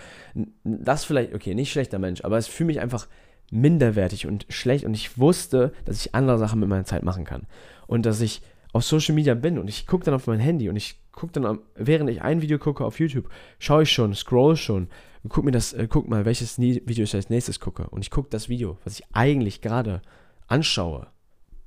Das 0.63 1.05
vielleicht, 1.05 1.33
okay, 1.33 1.55
nicht 1.55 1.71
schlechter 1.71 2.00
Mensch, 2.00 2.24
aber 2.24 2.38
es 2.38 2.47
fühlt 2.47 2.67
mich 2.67 2.79
einfach 2.79 3.07
minderwertig 3.51 4.25
und 4.25 4.45
schlecht 4.50 4.85
und 4.85 4.93
ich 4.93 5.17
wusste, 5.17 5.71
dass 5.85 6.03
ich 6.03 6.15
andere 6.15 6.39
Sachen 6.39 6.59
mit 6.59 6.69
meiner 6.69 6.85
Zeit 6.85 7.03
machen 7.03 7.25
kann. 7.25 7.43
Und 7.88 8.05
dass 8.05 8.21
ich 8.21 8.41
auf 8.74 8.83
Social 8.83 9.15
Media 9.15 9.35
bin 9.35 9.57
und 9.57 9.69
ich 9.69 9.88
gucke 9.88 10.03
dann 10.03 10.13
auf 10.13 10.27
mein 10.27 10.39
Handy 10.39 10.67
und 10.69 10.75
ich 10.75 11.00
gucke 11.12 11.33
dann, 11.33 11.59
während 11.75 12.09
ich 12.09 12.21
ein 12.21 12.41
Video 12.41 12.57
gucke 12.57 12.83
auf 12.83 13.00
YouTube, 13.00 13.29
schaue 13.59 13.83
ich 13.83 13.91
schon, 13.91 14.13
scroll 14.13 14.57
schon 14.57 14.89
und 15.24 15.29
guck 15.29 15.45
mir 15.45 15.51
das, 15.51 15.74
äh, 15.74 15.88
guck 15.89 16.07
mal, 16.09 16.25
welches 16.25 16.59
Video 16.59 17.03
ich 17.03 17.15
als 17.15 17.29
nächstes 17.29 17.59
gucke. 17.59 17.88
Und 17.89 18.01
ich 18.01 18.12
gucke 18.12 18.29
das 18.29 18.50
Video, 18.50 18.77
was 18.83 19.00
ich 19.00 19.05
eigentlich 19.13 19.62
gerade 19.62 20.01
anschaue, 20.47 21.07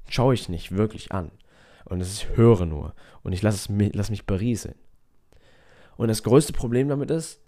schaue 0.08 0.34
ich 0.34 0.48
nicht 0.48 0.76
wirklich 0.76 1.12
an. 1.12 1.30
Und 1.86 2.02
ich 2.02 2.28
höre 2.36 2.66
nur. 2.66 2.94
Und 3.22 3.32
ich 3.32 3.42
lasse 3.42 3.72
lass 3.94 4.10
mich 4.10 4.26
berieseln. 4.26 4.74
Und 5.98 6.06
das 6.06 6.22
größte 6.22 6.52
Problem 6.52 6.88
damit 6.88 7.10
ist, 7.10 7.40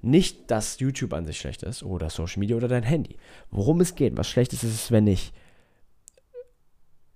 nicht, 0.00 0.50
dass 0.50 0.80
YouTube 0.80 1.12
an 1.12 1.26
sich 1.26 1.38
schlecht 1.38 1.62
ist 1.62 1.82
oder 1.82 2.08
Social 2.08 2.40
Media 2.40 2.56
oder 2.56 2.66
dein 2.66 2.82
Handy. 2.82 3.16
Worum 3.50 3.80
es 3.82 3.94
geht, 3.94 4.16
was 4.16 4.26
schlecht 4.28 4.54
ist, 4.54 4.62
ist 4.62 4.90
wenn 4.90 5.06
ich, 5.06 5.34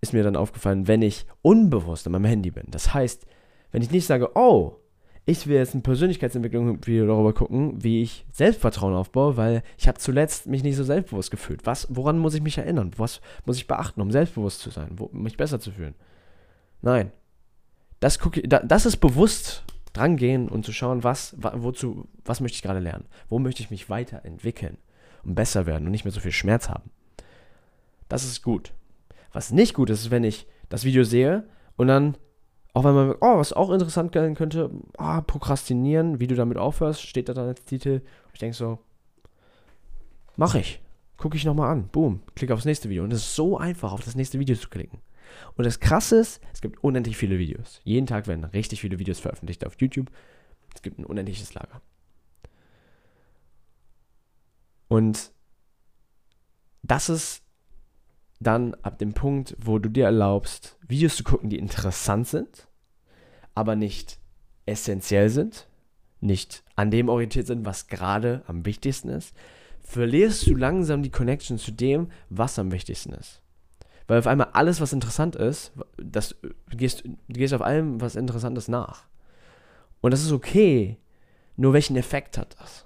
ist 0.03 0.13
mir 0.13 0.23
dann 0.23 0.37
aufgefallen, 0.37 0.89
wenn 0.89 1.01
ich 1.01 1.25
unbewusst 1.41 2.07
an 2.07 2.13
meinem 2.13 2.27
Handy 2.27 2.51
bin. 2.51 2.67
Das 2.71 2.93
heißt, 2.93 3.25
wenn 3.71 3.81
ich 3.81 3.91
nicht 3.91 4.07
sage, 4.07 4.37
oh, 4.37 4.77
ich 5.25 5.47
will 5.47 5.57
jetzt 5.57 5.75
ein 5.75 5.83
Persönlichkeitsentwicklung-Video 5.83 7.07
darüber 7.07 7.33
gucken, 7.33 7.83
wie 7.83 8.03
ich 8.03 8.27
Selbstvertrauen 8.31 8.93
aufbaue, 8.93 9.39
weil 9.39 9.63
ich 9.79 9.89
habe 9.89 9.99
zuletzt 9.99 10.49
mich 10.49 10.63
nicht 10.63 10.77
so 10.77 10.85
selbstbewusst 10.85 11.31
gefühlt. 11.31 11.65
Was, 11.65 11.87
woran 11.89 12.19
muss 12.19 12.35
ich 12.35 12.43
mich 12.43 12.59
erinnern? 12.59 12.91
Was 12.99 13.23
muss 13.47 13.57
ich 13.57 13.67
beachten, 13.67 14.03
um 14.03 14.11
selbstbewusst 14.11 14.61
zu 14.61 14.69
sein, 14.69 14.99
um 14.99 15.23
mich 15.23 15.39
besser 15.39 15.61
zu 15.61 15.71
fühlen? 15.71 15.95
Nein. 16.83 17.11
Das, 18.01 18.19
gucke, 18.19 18.43
das 18.43 18.85
ist 18.85 18.97
bewusst 18.97 19.65
drangehen 19.93 20.49
und 20.49 20.65
zu 20.65 20.73
schauen, 20.73 21.05
was, 21.05 21.37
wozu, 21.39 22.09
was 22.25 22.41
möchte 22.41 22.57
ich 22.57 22.63
gerade 22.63 22.81
lernen? 22.81 23.07
Wo 23.29 23.39
möchte 23.39 23.63
ich 23.63 23.71
mich 23.71 23.91
weiterentwickeln 23.91 24.79
und 25.25 25.35
besser 25.35 25.67
werden 25.67 25.87
und 25.87 25.91
nicht 25.91 26.05
mehr 26.05 26.13
so 26.13 26.21
viel 26.21 26.33
Schmerz 26.33 26.69
haben? 26.69 26.91
Das 28.09 28.25
ist 28.25 28.43
gut. 28.43 28.73
Was 29.33 29.53
nicht 29.53 29.75
gut 29.75 29.91
ist, 29.91 30.03
ist, 30.03 30.11
wenn 30.11 30.25
ich 30.25 30.47
das 30.69 30.85
Video 30.85 31.05
sehe 31.05 31.45
und 31.77 31.87
dann, 31.87 32.17
auch 32.75 32.85
wenn 32.85 32.95
man, 32.95 33.15
oh, 33.21 33.39
was 33.39 33.53
auch 33.53 33.71
interessant 33.71 34.15
sein 34.15 34.35
könnte, 34.35 34.71
ah, 34.97 35.21
prokrastinieren, 35.21 36.21
wie 36.21 36.27
du 36.27 36.35
damit 36.35 36.59
aufhörst, 36.59 37.03
steht 37.03 37.29
da 37.29 37.35
dann 37.35 37.49
als 37.49 37.65
Titel. 37.65 38.03
Ich 38.33 38.41
denke 38.41 38.57
so, 38.57 38.79
mache 40.37 40.59
ich. 40.59 40.81
Gucke 41.17 41.37
ich 41.37 41.45
nochmal 41.45 41.71
an. 41.71 41.89
Boom. 41.89 42.21
Klicke 42.35 42.53
aufs 42.53 42.65
nächste 42.65 42.89
Video. 42.89 43.05
Und 43.05 43.13
es 43.13 43.21
ist 43.21 43.37
so 43.37 43.57
einfach, 43.57 43.93
auf 43.93 44.05
das 44.05 44.17
nächste 44.17 44.39
Video 44.39 44.57
zu 44.57 44.69
klicken. 44.69 44.99
Und 45.55 45.65
das 45.65 45.81
Krasse 45.81 46.19
ist, 46.19 46.41
es 46.53 46.61
gibt 46.61 46.83
unendlich 46.83 47.17
viele 47.17 47.39
Videos. 47.39 47.81
Jeden 47.85 48.07
Tag 48.07 48.27
werden 48.27 48.45
richtig 48.45 48.81
viele 48.81 48.99
Videos 48.99 49.21
veröffentlicht 49.21 49.67
auf 49.67 49.81
YouTube. 49.81 50.11
Es 50.75 50.83
gibt 50.83 50.99
ein 50.99 51.07
unendliches 51.07 51.55
Lager. 51.55 51.81
Und 54.89 55.33
das 56.83 57.09
ist 57.09 57.43
dann 58.41 58.75
ab 58.83 58.99
dem 58.99 59.15
Punkt, 59.15 59.57
wo 59.59 59.79
du 59.79 59.89
dir 59.89 60.05
erlaubst, 60.05 60.77
Videos 60.87 61.17
zu 61.17 61.25
gucken, 61.25 61.49
die 61.49 61.59
interessant 61.59 62.27
sind, 62.27 62.69
aber 63.55 63.77
nicht 63.77 64.19
essentiell 64.67 65.29
sind, 65.31 65.69
nicht 66.21 66.65
an 66.77 66.91
dem 66.91 67.09
orientiert 67.09 67.47
sind, 67.47 67.65
was 67.65 67.87
gerade 67.87 68.43
am 68.47 68.65
wichtigsten 68.65 69.09
ist, 69.09 69.35
verlierst 69.81 70.47
du 70.47 70.55
langsam 70.55 71.03
die 71.03 71.11
Connection 71.11 71.59
zu 71.59 71.73
dem, 71.73 72.11
was 72.31 72.59
am 72.59 72.73
wichtigsten 72.73 73.13
ist. 73.13 73.42
Weil 74.13 74.19
auf 74.19 74.27
einmal 74.27 74.51
alles, 74.53 74.83
was 74.83 74.93
interessant 74.93 75.37
ist, 75.37 75.73
das, 75.97 76.37
gehst, 76.69 77.03
du 77.03 77.15
gehst 77.29 77.55
auf 77.55 77.63
allem, 77.63 77.99
was 77.99 78.15
interessant 78.15 78.59
ist, 78.59 78.69
nach. 78.69 79.05
Und 80.03 80.11
das 80.11 80.21
ist 80.21 80.33
okay. 80.33 80.99
Nur 81.57 81.73
welchen 81.73 81.97
Effekt 81.97 82.37
hat 82.37 82.55
das? 82.61 82.85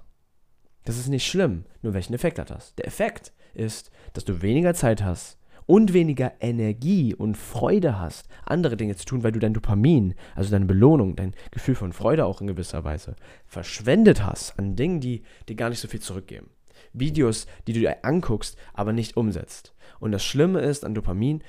Das 0.85 0.97
ist 0.97 1.09
nicht 1.09 1.27
schlimm. 1.27 1.65
Nur 1.81 1.93
welchen 1.93 2.13
Effekt 2.13 2.39
hat 2.39 2.49
das? 2.49 2.75
Der 2.75 2.87
Effekt 2.87 3.33
ist, 3.53 3.91
dass 4.13 4.23
du 4.23 4.41
weniger 4.41 4.73
Zeit 4.73 5.03
hast 5.03 5.37
und 5.65 5.91
weniger 5.91 6.31
Energie 6.39 7.13
und 7.13 7.35
Freude 7.35 7.99
hast, 7.99 8.29
andere 8.45 8.77
Dinge 8.77 8.95
zu 8.95 9.03
tun, 9.03 9.21
weil 9.21 9.33
du 9.33 9.39
dein 9.39 9.53
Dopamin, 9.53 10.13
also 10.33 10.49
deine 10.49 10.63
Belohnung, 10.63 11.17
dein 11.17 11.33
Gefühl 11.51 11.75
von 11.75 11.91
Freude 11.91 12.23
auch 12.25 12.39
in 12.39 12.47
gewisser 12.47 12.85
Weise, 12.85 13.17
verschwendet 13.45 14.23
hast 14.23 14.57
an 14.57 14.77
Dingen, 14.77 15.01
die 15.01 15.23
dir 15.49 15.57
gar 15.57 15.67
nicht 15.67 15.81
so 15.81 15.89
viel 15.89 15.99
zurückgeben. 15.99 16.51
Videos, 16.93 17.47
die 17.67 17.73
du 17.73 17.79
dir 17.79 18.03
anguckst, 18.03 18.57
aber 18.73 18.93
nicht 18.93 19.17
umsetzt. 19.17 19.73
Und 19.99 20.11
das 20.11 20.23
Schlimme 20.23 20.59
ist 20.59 20.85
an 20.85 20.95
Dopamin, 20.95 21.43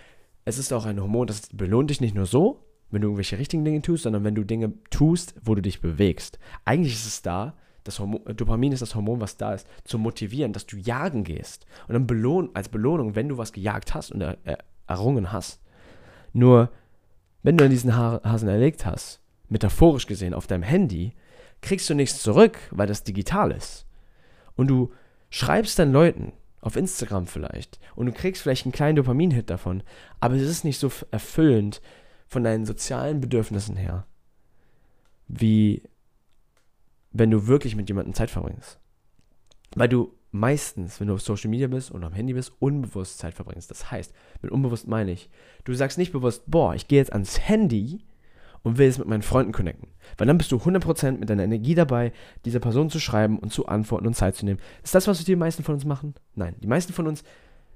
es 0.44 0.58
ist 0.58 0.72
auch 0.72 0.86
ein 0.86 1.00
Hormon, 1.00 1.26
das 1.26 1.48
belohnt 1.52 1.90
dich 1.90 2.00
nicht 2.00 2.14
nur 2.14 2.26
so, 2.26 2.64
wenn 2.90 3.02
du 3.02 3.08
irgendwelche 3.08 3.38
richtigen 3.38 3.64
Dinge 3.64 3.82
tust, 3.82 4.04
sondern 4.04 4.24
wenn 4.24 4.34
du 4.34 4.44
Dinge 4.44 4.72
tust, 4.90 5.34
wo 5.42 5.54
du 5.54 5.60
dich 5.60 5.80
bewegst. 5.80 6.38
Eigentlich 6.64 6.94
ist 6.94 7.06
es 7.06 7.22
da, 7.22 7.54
das 7.84 7.98
Hormon, 7.98 8.20
Dopamin 8.34 8.72
ist 8.72 8.80
das 8.80 8.94
Hormon, 8.94 9.20
was 9.20 9.36
da 9.36 9.54
ist, 9.54 9.66
zu 9.84 9.98
motivieren, 9.98 10.52
dass 10.52 10.66
du 10.66 10.76
jagen 10.76 11.24
gehst. 11.24 11.66
Und 11.86 11.94
dann 11.94 12.06
belohn, 12.06 12.50
als 12.54 12.68
Belohnung, 12.68 13.14
wenn 13.14 13.28
du 13.28 13.38
was 13.38 13.52
gejagt 13.52 13.94
hast 13.94 14.10
und 14.12 14.20
er, 14.20 14.38
er, 14.44 14.58
errungen 14.86 15.32
hast. 15.32 15.60
Nur, 16.32 16.70
wenn 17.42 17.56
du 17.56 17.68
diesen 17.68 17.94
Hasen 17.94 18.48
erlegt 18.48 18.86
hast, 18.86 19.20
metaphorisch 19.48 20.06
gesehen 20.06 20.34
auf 20.34 20.46
deinem 20.46 20.62
Handy, 20.62 21.12
kriegst 21.60 21.88
du 21.90 21.94
nichts 21.94 22.22
zurück, 22.22 22.58
weil 22.70 22.86
das 22.86 23.04
digital 23.04 23.50
ist. 23.52 23.86
Und 24.54 24.68
du 24.68 24.92
schreibst 25.30 25.78
dann 25.78 25.92
Leuten, 25.92 26.32
auf 26.60 26.76
Instagram 26.76 27.26
vielleicht, 27.26 27.78
und 27.94 28.06
du 28.06 28.12
kriegst 28.12 28.42
vielleicht 28.42 28.64
einen 28.64 28.72
kleinen 28.72 28.96
Dopamin-Hit 28.96 29.50
davon, 29.50 29.82
aber 30.20 30.34
es 30.34 30.42
ist 30.42 30.64
nicht 30.64 30.78
so 30.78 30.90
erfüllend 31.10 31.80
von 32.26 32.44
deinen 32.44 32.66
sozialen 32.66 33.20
Bedürfnissen 33.20 33.76
her, 33.76 34.06
wie 35.28 35.82
wenn 37.12 37.30
du 37.30 37.46
wirklich 37.46 37.76
mit 37.76 37.88
jemandem 37.88 38.14
Zeit 38.14 38.30
verbringst. 38.30 38.78
Weil 39.74 39.88
du 39.88 40.14
meistens, 40.30 41.00
wenn 41.00 41.08
du 41.08 41.14
auf 41.14 41.22
Social 41.22 41.50
Media 41.50 41.68
bist 41.68 41.90
und 41.90 42.04
am 42.04 42.12
Handy 42.12 42.34
bist, 42.34 42.52
unbewusst 42.58 43.18
Zeit 43.18 43.34
verbringst. 43.34 43.70
Das 43.70 43.90
heißt, 43.90 44.12
mit 44.42 44.50
unbewusst 44.50 44.86
meine 44.86 45.12
ich, 45.12 45.30
du 45.64 45.72
sagst 45.74 45.98
nicht 45.98 46.12
bewusst, 46.12 46.42
boah, 46.46 46.74
ich 46.74 46.88
gehe 46.88 46.98
jetzt 46.98 47.12
ans 47.12 47.40
Handy 47.40 48.04
und 48.62 48.78
will 48.78 48.88
es 48.88 48.98
mit 48.98 49.08
meinen 49.08 49.22
Freunden 49.22 49.52
connecten. 49.52 49.88
Weil 50.16 50.26
dann 50.26 50.38
bist 50.38 50.52
du 50.52 50.56
100% 50.56 51.18
mit 51.18 51.30
deiner 51.30 51.44
Energie 51.44 51.74
dabei, 51.74 52.12
dieser 52.44 52.60
Person 52.60 52.90
zu 52.90 53.00
schreiben 53.00 53.38
und 53.38 53.52
zu 53.52 53.66
antworten 53.66 54.06
und 54.06 54.14
Zeit 54.14 54.36
zu 54.36 54.44
nehmen. 54.44 54.60
Ist 54.82 54.94
das, 54.94 55.06
was 55.06 55.24
die 55.24 55.36
meisten 55.36 55.62
von 55.62 55.74
uns 55.74 55.84
machen? 55.84 56.14
Nein. 56.34 56.56
Die 56.62 56.66
meisten 56.66 56.92
von 56.92 57.06
uns 57.06 57.22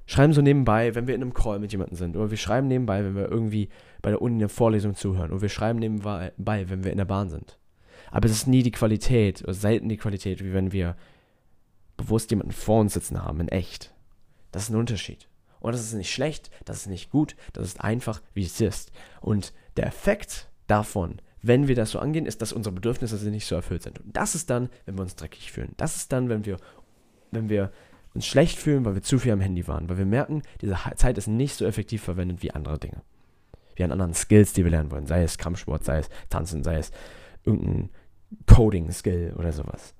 schreiben 0.06 0.32
so 0.32 0.42
nebenbei, 0.42 0.94
wenn 0.94 1.06
wir 1.06 1.14
in 1.14 1.22
einem 1.22 1.34
Call 1.34 1.58
mit 1.58 1.72
jemandem 1.72 1.96
sind. 1.96 2.16
Oder 2.16 2.30
wir 2.30 2.36
schreiben 2.36 2.68
nebenbei, 2.68 3.04
wenn 3.04 3.14
wir 3.14 3.30
irgendwie 3.30 3.68
bei 4.00 4.10
der 4.10 4.20
Uni 4.20 4.34
eine 4.34 4.48
Vorlesung 4.48 4.94
zuhören. 4.94 5.30
Oder 5.30 5.42
wir 5.42 5.48
schreiben 5.48 5.78
nebenbei, 5.78 6.32
wenn 6.36 6.84
wir 6.84 6.90
in 6.90 6.98
der 6.98 7.04
Bahn 7.04 7.30
sind. 7.30 7.58
Aber 8.10 8.26
es 8.26 8.32
ist 8.32 8.46
nie 8.46 8.62
die 8.62 8.72
Qualität, 8.72 9.42
oder 9.42 9.54
selten 9.54 9.88
die 9.88 9.96
Qualität, 9.96 10.44
wie 10.44 10.52
wenn 10.52 10.72
wir 10.72 10.96
bewusst 11.96 12.30
jemanden 12.30 12.52
vor 12.52 12.80
uns 12.80 12.94
sitzen 12.94 13.22
haben, 13.22 13.40
in 13.40 13.48
echt. 13.48 13.94
Das 14.50 14.64
ist 14.64 14.70
ein 14.70 14.76
Unterschied. 14.76 15.28
Und 15.60 15.72
das 15.72 15.82
ist 15.82 15.94
nicht 15.94 16.12
schlecht, 16.12 16.50
das 16.64 16.78
ist 16.78 16.86
nicht 16.88 17.10
gut, 17.10 17.36
das 17.52 17.68
ist 17.68 17.80
einfach, 17.80 18.20
wie 18.34 18.42
es 18.42 18.60
ist. 18.60 18.90
Und 19.20 19.52
der 19.76 19.86
Effekt 19.86 20.50
davon, 20.72 21.18
wenn 21.42 21.68
wir 21.68 21.74
das 21.74 21.90
so 21.90 21.98
angehen, 21.98 22.24
ist, 22.24 22.40
dass 22.40 22.52
unsere 22.52 22.74
Bedürfnisse 22.74 23.16
nicht 23.28 23.46
so 23.46 23.54
erfüllt 23.54 23.82
sind. 23.82 24.00
Und 24.00 24.16
das 24.16 24.34
ist 24.34 24.48
dann, 24.48 24.70
wenn 24.86 24.96
wir 24.96 25.02
uns 25.02 25.16
dreckig 25.16 25.52
fühlen. 25.52 25.74
Das 25.76 25.96
ist 25.96 26.12
dann, 26.12 26.28
wenn 26.30 26.46
wir, 26.46 26.56
wenn 27.30 27.50
wir 27.50 27.70
uns 28.14 28.26
schlecht 28.26 28.58
fühlen, 28.58 28.84
weil 28.84 28.94
wir 28.94 29.02
zu 29.02 29.18
viel 29.18 29.32
am 29.32 29.40
Handy 29.40 29.68
waren. 29.68 29.88
Weil 29.88 29.98
wir 29.98 30.06
merken, 30.06 30.42
diese 30.62 30.76
Zeit 30.96 31.18
ist 31.18 31.26
nicht 31.26 31.54
so 31.54 31.66
effektiv 31.66 32.02
verwendet 32.02 32.42
wie 32.42 32.52
andere 32.52 32.78
Dinge. 32.78 33.02
Wie 33.74 33.84
an 33.84 33.92
anderen 33.92 34.14
Skills, 34.14 34.54
die 34.54 34.64
wir 34.64 34.70
lernen 34.70 34.90
wollen. 34.90 35.06
Sei 35.06 35.22
es 35.22 35.36
Kampfsport, 35.36 35.84
sei 35.84 35.98
es 35.98 36.08
Tanzen, 36.30 36.62
sei 36.64 36.78
es 36.78 36.90
irgendein 37.44 37.90
Coding-Skill 38.46 39.34
oder 39.36 39.52
sowas. 39.52 39.94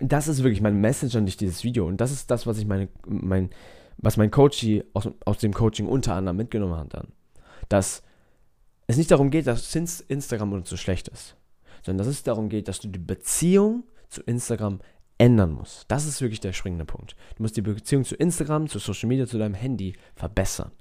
Das 0.00 0.26
ist 0.26 0.42
wirklich 0.42 0.60
mein 0.60 0.80
Message 0.80 1.14
an 1.14 1.26
dich, 1.26 1.36
dieses 1.36 1.62
Video. 1.62 1.86
Und 1.86 2.00
das 2.00 2.10
ist 2.10 2.30
das, 2.30 2.46
was 2.46 2.58
ich 2.58 2.66
meine, 2.66 2.88
mein, 3.06 3.50
was 3.98 4.16
mein 4.16 4.30
Coach 4.30 4.66
aus, 4.94 5.08
aus 5.24 5.38
dem 5.38 5.52
Coaching 5.52 5.86
unter 5.86 6.14
anderem 6.14 6.38
mitgenommen 6.38 6.76
hat 6.76 6.94
dann. 6.94 7.08
Dass 7.68 8.02
es 8.92 8.98
nicht 8.98 9.10
darum 9.10 9.30
geht, 9.30 9.46
dass 9.46 9.74
Instagram 9.74 10.52
uns 10.52 10.70
so 10.70 10.76
schlecht 10.76 11.08
ist, 11.08 11.36
sondern 11.82 12.06
dass 12.06 12.14
es 12.14 12.22
darum 12.22 12.48
geht, 12.48 12.68
dass 12.68 12.80
du 12.80 12.88
die 12.88 12.98
Beziehung 12.98 13.84
zu 14.08 14.22
Instagram 14.22 14.80
ändern 15.18 15.52
musst. 15.52 15.84
Das 15.88 16.06
ist 16.06 16.20
wirklich 16.20 16.40
der 16.40 16.52
springende 16.52 16.84
Punkt. 16.84 17.16
Du 17.36 17.42
musst 17.42 17.56
die 17.56 17.62
Beziehung 17.62 18.04
zu 18.04 18.16
Instagram, 18.16 18.68
zu 18.68 18.78
Social 18.78 19.08
Media, 19.08 19.26
zu 19.26 19.38
deinem 19.38 19.54
Handy 19.54 19.94
verbessern. 20.14 20.72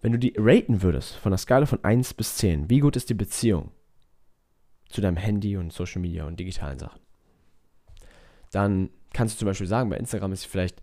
Wenn 0.00 0.12
du 0.12 0.18
die 0.18 0.34
raten 0.36 0.82
würdest 0.82 1.16
von 1.16 1.30
der 1.32 1.38
Skala 1.38 1.66
von 1.66 1.82
1 1.82 2.14
bis 2.14 2.36
10, 2.36 2.70
wie 2.70 2.80
gut 2.80 2.96
ist 2.96 3.10
die 3.10 3.14
Beziehung 3.14 3.72
zu 4.88 5.00
deinem 5.00 5.16
Handy 5.16 5.56
und 5.56 5.72
Social 5.72 6.00
Media 6.00 6.24
und 6.24 6.38
digitalen 6.38 6.78
Sachen? 6.78 7.00
Dann 8.52 8.90
kannst 9.12 9.34
du 9.34 9.38
zum 9.40 9.46
Beispiel 9.46 9.66
sagen, 9.66 9.90
bei 9.90 9.96
Instagram 9.96 10.32
ist 10.32 10.40
es 10.40 10.46
vielleicht 10.46 10.80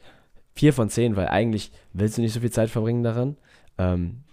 4 0.56 0.74
von 0.74 0.90
10, 0.90 1.16
weil 1.16 1.28
eigentlich 1.28 1.72
willst 1.94 2.18
du 2.18 2.22
nicht 2.22 2.34
so 2.34 2.40
viel 2.40 2.52
Zeit 2.52 2.70
verbringen 2.70 3.04
daran. 3.04 3.38
Ähm, 3.78 4.24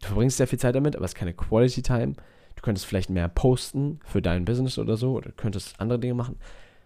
du 0.00 0.06
verbringst 0.06 0.36
sehr 0.36 0.46
viel 0.46 0.58
Zeit 0.58 0.74
damit, 0.74 0.96
aber 0.96 1.04
es 1.04 1.12
ist 1.12 1.18
keine 1.18 1.34
Quality 1.34 1.82
Time. 1.82 2.14
Du 2.56 2.62
könntest 2.62 2.86
vielleicht 2.86 3.10
mehr 3.10 3.28
posten 3.28 4.00
für 4.04 4.20
dein 4.20 4.44
Business 4.44 4.78
oder 4.78 4.96
so 4.96 5.12
oder 5.12 5.32
könntest 5.32 5.80
andere 5.80 5.98
Dinge 5.98 6.14
machen. 6.14 6.36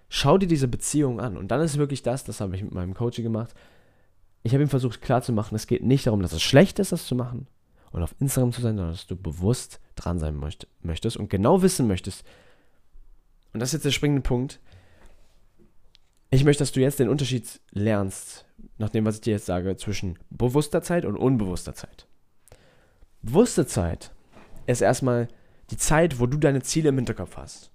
Schau 0.09 0.39
dir 0.39 0.47
diese 0.47 0.69
Beziehung 0.69 1.21
an. 1.21 1.37
Und 1.37 1.49
dann 1.49 1.61
ist 1.61 1.79
wirklich 1.79 2.03
das, 2.03 2.25
das 2.25 2.41
habe 2.41 2.55
ich 2.55 2.63
mit 2.63 2.73
meinem 2.73 2.95
Coach 2.95 3.17
gemacht. 3.17 3.55
Ich 4.43 4.53
habe 4.53 4.63
ihm 4.63 4.69
versucht 4.69 5.01
klarzumachen, 5.01 5.57
es 5.57 5.67
geht 5.67 5.83
nicht 5.83 6.07
darum, 6.07 6.21
dass 6.21 6.33
es 6.33 6.43
schlecht 6.43 6.79
ist, 6.79 6.93
das 6.93 7.07
zu 7.07 7.15
machen 7.15 7.47
und 7.93 8.03
auf 8.03 8.15
Instagram 8.21 8.53
zu 8.53 8.61
sein, 8.61 8.77
sondern 8.77 8.93
dass 8.93 9.07
du 9.07 9.17
bewusst 9.17 9.81
dran 9.95 10.19
sein 10.19 10.37
möcht 10.37 10.67
möchtest 10.83 11.17
und 11.17 11.31
genau 11.31 11.63
wissen 11.63 11.87
möchtest. 11.87 12.25
Und 13.53 13.61
das 13.61 13.71
ist 13.71 13.75
jetzt 13.75 13.85
der 13.85 13.91
springende 13.93 14.23
Punkt. 14.23 14.61
Ich 16.31 16.45
möchte, 16.45 16.63
dass 16.63 16.73
du 16.73 16.81
jetzt 16.81 16.99
den 16.99 17.09
Unterschied 17.09 17.61
lernst, 17.71 18.45
nach 18.79 18.91
dem, 18.91 19.07
was 19.07 19.15
ich 19.17 19.21
dir 19.21 19.35
jetzt 19.35 19.47
sage, 19.47 19.77
zwischen 19.77 20.19
bewusster 20.31 20.83
Zeit 20.83 21.05
und 21.05 21.17
unbewusster 21.17 21.75
Zeit. 21.75 22.09
Bewusste 23.25 23.65
Zeit 23.65 24.13
ist 24.67 24.83
erstmal 24.83 25.29
die 25.71 25.79
Zeit, 25.79 26.21
wo 26.21 26.27
du 26.27 26.37
deine 26.37 26.61
Ziele 26.61 26.91
im 26.91 26.97
Hinterkopf 26.97 27.39
hast. 27.39 27.71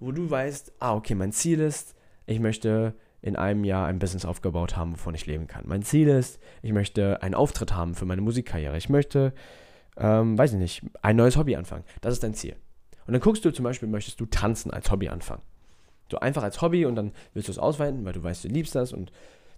Wo 0.00 0.10
du 0.10 0.28
weißt, 0.28 0.72
ah, 0.80 0.96
okay, 0.96 1.14
mein 1.14 1.30
Ziel 1.30 1.60
ist, 1.60 1.94
ich 2.26 2.40
möchte 2.40 2.96
in 3.22 3.36
einem 3.36 3.62
Jahr 3.62 3.86
ein 3.86 4.00
Business 4.00 4.24
aufgebaut 4.24 4.76
haben, 4.76 4.94
wovon 4.94 5.14
ich 5.14 5.26
leben 5.26 5.46
kann. 5.46 5.62
Mein 5.68 5.82
Ziel 5.82 6.08
ist, 6.08 6.40
ich 6.60 6.72
möchte 6.72 7.22
einen 7.22 7.36
Auftritt 7.36 7.72
haben 7.72 7.94
für 7.94 8.04
meine 8.04 8.20
Musikkarriere. 8.20 8.76
Ich 8.76 8.88
möchte, 8.88 9.32
ähm, 9.96 10.36
weiß 10.36 10.54
ich 10.54 10.58
nicht, 10.58 10.82
ein 11.02 11.14
neues 11.14 11.36
Hobby 11.36 11.54
anfangen. 11.54 11.84
Das 12.00 12.14
ist 12.14 12.24
dein 12.24 12.34
Ziel. 12.34 12.56
Und 13.06 13.12
dann 13.12 13.20
guckst 13.20 13.44
du 13.44 13.52
zum 13.52 13.62
Beispiel, 13.62 13.88
möchtest 13.88 14.18
du 14.18 14.26
tanzen 14.26 14.72
als 14.72 14.90
Hobby 14.90 15.08
anfangen. 15.08 15.42
So 16.10 16.18
einfach 16.18 16.42
als 16.42 16.62
Hobby 16.62 16.84
und 16.84 16.96
dann 16.96 17.12
willst 17.32 17.46
du 17.46 17.52
es 17.52 17.58
ausweiten, 17.60 18.04
weil 18.04 18.14
du 18.14 18.24
weißt, 18.24 18.42
du 18.42 18.48
liebst 18.48 18.74
das 18.74 18.92
und 18.92 19.12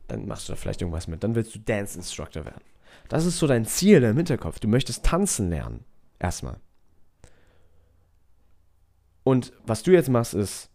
dann 0.08 0.26
machst 0.26 0.50
du 0.50 0.52
da 0.52 0.56
vielleicht 0.56 0.82
irgendwas 0.82 1.08
mit. 1.08 1.24
Dann 1.24 1.34
willst 1.34 1.54
du 1.54 1.58
Dance 1.58 1.96
Instructor 1.96 2.44
werden. 2.44 2.60
Das 3.08 3.26
ist 3.26 3.38
so 3.38 3.46
dein 3.46 3.64
Ziel 3.64 4.02
im 4.02 4.16
Hinterkopf. 4.16 4.58
Du 4.58 4.68
möchtest 4.68 5.04
tanzen 5.04 5.50
lernen. 5.50 5.84
Erstmal. 6.18 6.60
Und 9.24 9.52
was 9.66 9.82
du 9.82 9.92
jetzt 9.92 10.08
machst, 10.08 10.34
ist, 10.34 10.70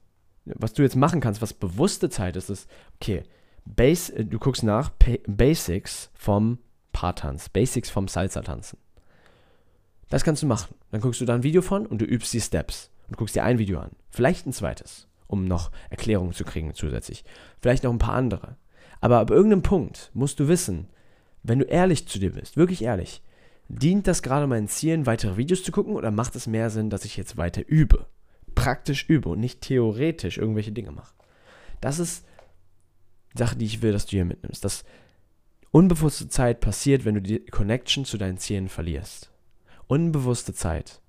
was 0.45 0.73
du 0.73 0.83
jetzt 0.83 0.95
machen 0.95 1.19
kannst, 1.19 1.41
was 1.41 1.53
bewusste 1.53 2.09
Zeit 2.09 2.35
ist, 2.35 2.49
ist, 2.49 2.69
okay, 2.95 3.23
Base, 3.65 4.25
du 4.25 4.39
guckst 4.39 4.63
nach 4.63 4.91
Basics 5.27 6.09
vom 6.13 6.59
Paartanz, 6.93 7.49
Basics 7.49 7.89
vom 7.89 8.07
Salsa-Tanzen. 8.07 8.79
Das 10.09 10.23
kannst 10.23 10.41
du 10.41 10.47
machen. 10.47 10.73
Dann 10.91 11.01
guckst 11.01 11.19
du 11.19 11.25
da 11.25 11.35
ein 11.35 11.43
Video 11.43 11.61
von 11.61 11.85
und 11.85 12.01
du 12.01 12.05
übst 12.05 12.33
die 12.33 12.39
Steps 12.39 12.91
und 13.09 13.17
guckst 13.17 13.35
dir 13.35 13.43
ein 13.43 13.59
Video 13.59 13.79
an. 13.79 13.91
Vielleicht 14.09 14.45
ein 14.45 14.53
zweites, 14.53 15.07
um 15.27 15.45
noch 15.45 15.71
Erklärungen 15.89 16.33
zu 16.33 16.45
kriegen 16.45 16.73
zusätzlich. 16.73 17.25
Vielleicht 17.61 17.83
noch 17.83 17.91
ein 17.91 17.99
paar 17.99 18.15
andere. 18.15 18.55
Aber 19.01 19.19
ab 19.19 19.29
irgendeinem 19.29 19.63
Punkt 19.63 20.11
musst 20.13 20.39
du 20.39 20.47
wissen, 20.47 20.87
wenn 21.47 21.59
du 21.59 21.65
ehrlich 21.65 22.07
zu 22.07 22.19
dir 22.19 22.33
bist, 22.33 22.57
wirklich 22.57 22.83
ehrlich, 22.83 23.21
dient 23.69 24.07
das 24.07 24.21
gerade 24.21 24.47
meinen 24.47 24.67
Zielen, 24.67 25.05
weitere 25.05 25.37
Videos 25.37 25.63
zu 25.63 25.71
gucken 25.71 25.95
oder 25.95 26.11
macht 26.11 26.35
es 26.35 26.47
mehr 26.47 26.69
Sinn, 26.69 26.89
dass 26.89 27.05
ich 27.05 27.17
jetzt 27.17 27.37
weiter 27.37 27.63
übe? 27.67 28.05
praktisch 28.57 29.07
übe 29.07 29.29
und 29.29 29.39
nicht 29.39 29.61
theoretisch 29.61 30.39
irgendwelche 30.39 30.71
Dinge 30.71 30.91
mache. 30.91 31.13
Das 31.79 31.99
ist 31.99 32.25
die 33.33 33.37
Sache, 33.37 33.55
die 33.55 33.65
ich 33.65 33.83
will, 33.83 33.91
dass 33.91 34.07
du 34.07 34.11
hier 34.11 34.25
mitnimmst. 34.25 34.65
Dass 34.65 34.83
unbewusste 35.69 36.27
Zeit 36.27 36.59
passiert, 36.59 37.05
wenn 37.05 37.15
du 37.15 37.21
die 37.21 37.45
Connection 37.45 38.03
zu 38.03 38.17
deinen 38.17 38.39
Zielen 38.39 38.67
verlierst. 38.67 39.31
Unbewusste 39.85 40.55
Zeit 40.55 41.01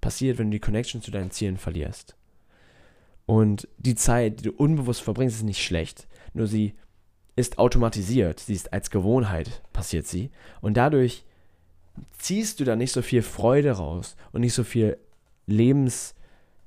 passiert, 0.00 0.38
wenn 0.38 0.50
du 0.50 0.56
die 0.56 0.60
Connection 0.60 1.02
zu 1.02 1.10
deinen 1.10 1.30
Zielen 1.30 1.58
verlierst. 1.58 2.16
Und 3.26 3.68
die 3.76 3.94
Zeit, 3.94 4.40
die 4.40 4.44
du 4.44 4.52
unbewusst 4.52 5.02
verbringst, 5.02 5.36
ist 5.36 5.42
nicht 5.42 5.62
schlecht. 5.62 6.08
Nur 6.32 6.46
sie 6.46 6.74
ist 7.36 7.58
automatisiert. 7.58 8.40
Sie 8.40 8.54
ist 8.54 8.72
als 8.72 8.90
Gewohnheit 8.90 9.62
passiert 9.72 10.06
sie. 10.06 10.30
Und 10.60 10.76
dadurch 10.76 11.24
ziehst 12.18 12.60
du 12.60 12.64
da 12.64 12.76
nicht 12.76 12.92
so 12.92 13.02
viel 13.02 13.22
Freude 13.22 13.72
raus 13.72 14.16
und 14.32 14.42
nicht 14.42 14.54
so 14.54 14.64
viel 14.64 14.98
Lebens, 15.46 16.14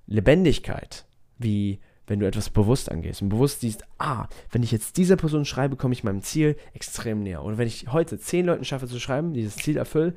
Lebendigkeit, 0.08 1.06
wie 1.38 1.80
wenn 2.08 2.20
du 2.20 2.28
etwas 2.28 2.50
bewusst 2.50 2.92
angehst 2.92 3.22
und 3.22 3.30
bewusst 3.30 3.62
siehst, 3.62 3.84
ah, 3.98 4.28
wenn 4.52 4.62
ich 4.62 4.72
jetzt 4.72 4.98
dieser 4.98 5.16
Person 5.16 5.46
schreibe, 5.46 5.76
komme 5.76 5.94
ich 5.94 6.04
meinem 6.04 6.22
Ziel 6.22 6.56
extrem 6.74 7.24
näher. 7.24 7.42
Und 7.42 7.58
wenn 7.58 7.68
ich 7.68 7.92
heute 7.92 8.20
zehn 8.20 8.46
Leuten 8.46 8.66
schaffe 8.66 8.88
zu 8.88 9.00
schreiben, 9.00 9.34
dieses 9.34 9.56
Ziel 9.56 9.78
erfülle, 9.78 10.14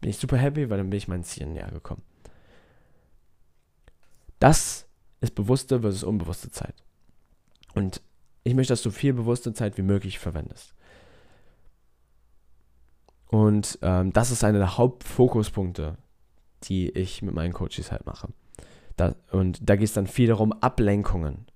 bin 0.00 0.10
ich 0.10 0.16
super 0.16 0.36
happy, 0.36 0.70
weil 0.70 0.78
dann 0.78 0.90
bin 0.90 0.98
ich 0.98 1.08
meinem 1.08 1.22
Ziel 1.22 1.46
näher 1.46 1.70
gekommen. 1.70 2.02
Das 4.40 4.86
ist 5.20 5.34
bewusste 5.34 5.80
versus 5.80 6.02
unbewusste 6.02 6.50
Zeit. 6.50 6.74
Und 7.74 8.00
ich 8.44 8.54
möchte, 8.54 8.72
dass 8.72 8.82
du 8.82 8.90
viel 8.90 9.12
bewusste 9.12 9.52
Zeit 9.52 9.76
wie 9.78 9.82
möglich 9.82 10.18
verwendest. 10.18 10.74
Und 13.26 13.78
ähm, 13.82 14.12
das 14.12 14.30
ist 14.30 14.42
einer 14.42 14.58
der 14.58 14.76
Hauptfokuspunkte, 14.76 15.96
die 16.64 16.90
ich 16.90 17.22
mit 17.22 17.34
meinen 17.34 17.52
Coaches 17.52 17.92
halt 17.92 18.04
mache. 18.06 18.28
Da, 18.96 19.14
und 19.30 19.58
da 19.68 19.76
geht 19.76 19.86
es 19.86 19.94
dann 19.94 20.06
viel 20.06 20.28
darum, 20.28 20.52
Ablenkungen. 20.52 21.46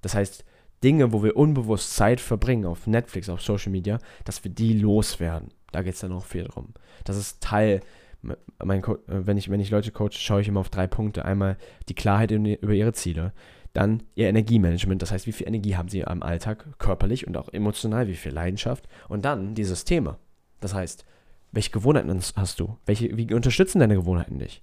Das 0.00 0.14
heißt, 0.14 0.44
Dinge, 0.82 1.12
wo 1.12 1.22
wir 1.22 1.36
unbewusst 1.36 1.94
Zeit 1.94 2.20
verbringen 2.20 2.64
auf 2.64 2.86
Netflix, 2.86 3.28
auf 3.28 3.42
Social 3.42 3.70
Media, 3.70 3.98
dass 4.24 4.42
wir 4.44 4.50
die 4.50 4.78
loswerden. 4.78 5.52
Da 5.72 5.82
geht 5.82 5.94
es 5.94 6.00
dann 6.00 6.12
auch 6.12 6.24
viel 6.24 6.44
darum. 6.44 6.72
Das 7.04 7.16
ist 7.16 7.42
Teil, 7.42 7.80
mein 8.22 8.82
wenn, 9.06 9.36
ich, 9.36 9.50
wenn 9.50 9.60
ich 9.60 9.70
Leute 9.70 9.92
coache, 9.92 10.14
schaue 10.14 10.40
ich 10.40 10.48
immer 10.48 10.60
auf 10.60 10.70
drei 10.70 10.86
Punkte. 10.86 11.24
Einmal 11.24 11.58
die 11.88 11.94
Klarheit 11.94 12.30
über 12.30 12.72
ihre 12.72 12.92
Ziele, 12.92 13.32
dann 13.72 14.02
ihr 14.14 14.28
Energiemanagement, 14.28 15.00
das 15.00 15.12
heißt, 15.12 15.26
wie 15.26 15.32
viel 15.32 15.46
Energie 15.46 15.76
haben 15.76 15.88
sie 15.88 16.04
am 16.04 16.22
Alltag, 16.22 16.78
körperlich 16.78 17.26
und 17.26 17.36
auch 17.36 17.48
emotional, 17.52 18.08
wie 18.08 18.16
viel 18.16 18.32
Leidenschaft. 18.32 18.88
Und 19.08 19.24
dann 19.24 19.54
die 19.54 19.64
Systeme. 19.64 20.18
Das 20.60 20.74
heißt, 20.74 21.04
welche 21.52 21.70
Gewohnheiten 21.70 22.20
hast 22.36 22.60
du? 22.60 22.76
Welche, 22.86 23.16
wie 23.16 23.32
unterstützen 23.32 23.80
deine 23.80 23.94
Gewohnheiten 23.94 24.38
dich? 24.38 24.62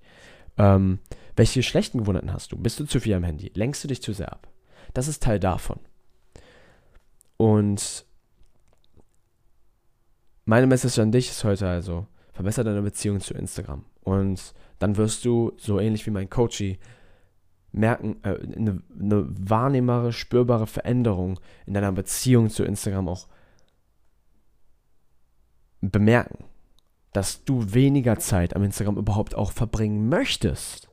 Ähm, 0.57 0.99
welche 1.35 1.63
schlechten 1.63 1.99
Gewohnheiten 1.99 2.33
hast 2.33 2.51
du? 2.51 2.57
Bist 2.57 2.79
du 2.79 2.85
zu 2.85 2.99
viel 2.99 3.13
am 3.13 3.23
Handy? 3.23 3.51
Lenkst 3.53 3.83
du 3.83 3.87
dich 3.87 4.01
zu 4.01 4.13
sehr 4.13 4.31
ab? 4.31 4.47
Das 4.93 5.07
ist 5.07 5.23
Teil 5.23 5.39
davon. 5.39 5.79
Und 7.37 8.05
meine 10.45 10.67
Message 10.67 10.97
an 10.99 11.11
dich 11.11 11.29
ist 11.29 11.43
heute 11.43 11.67
also, 11.67 12.07
verbessere 12.33 12.65
deine 12.65 12.81
Beziehung 12.81 13.19
zu 13.19 13.33
Instagram. 13.33 13.85
Und 14.01 14.53
dann 14.79 14.97
wirst 14.97 15.25
du, 15.25 15.53
so 15.57 15.79
ähnlich 15.79 16.05
wie 16.05 16.11
mein 16.11 16.29
Coachie, 16.29 16.79
merken, 17.77 18.17
äh, 18.23 18.37
eine, 18.55 18.81
wahrnehmbare, 18.89 20.11
spürbare 20.13 20.67
Veränderung 20.67 21.39
in 21.65 21.73
deiner 21.73 21.91
Beziehung 21.91 22.49
zu 22.49 22.63
Instagram 22.63 23.07
auch 23.07 23.27
bemerken 25.81 26.45
dass 27.17 27.43
du 27.43 27.73
weniger 27.73 28.19
Zeit 28.19 28.55
am 28.55 28.61
Instagram 28.61 28.97
überhaupt 28.97 29.33
auch 29.33 29.51
verbringen 29.51 30.07
möchtest. 30.07 30.87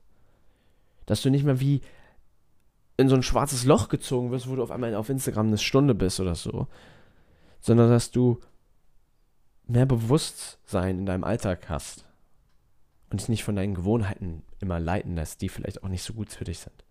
Dass 1.05 1.21
du 1.21 1.29
nicht 1.29 1.45
mehr 1.45 1.61
wie 1.61 1.83
in 2.97 3.11
so 3.11 3.15
ein 3.15 3.23
schwarzes 3.23 3.67
Loch 3.67 3.91
gezogen 3.91 4.31
wirst, 4.31 4.49
wo 4.49 4.57
du 4.57 4.63
auf 4.63 4.71
einmal 4.71 4.95
auf 4.95 5.11
Instagram 5.11 5.49
eine 5.49 5.59
Stunde 5.59 5.95
bist 5.95 6.21
oder 6.21 6.35
so, 6.35 6.67
sondern 7.61 7.91
dass 7.91 8.11
du 8.11 8.41
mehr 9.67 9.85
Bewusstsein 9.85 10.99
in 10.99 11.05
deinem 11.05 11.25
Alltag 11.25 11.69
hast 11.69 12.07
und 13.11 13.21
dich 13.21 13.29
nicht 13.29 13.45
von 13.45 13.57
deinen 13.57 13.75
Gewohnheiten 13.75 14.45
immer 14.65 14.81
leiten 14.81 15.15
lässt, 15.15 15.41
die 15.41 15.49
vielleicht 15.49 15.83
auch 15.83 15.89
nicht 15.89 16.03
so 16.03 16.15
gut 16.15 16.31
für 16.31 16.45
dich 16.45 16.59
sind. 16.59 16.85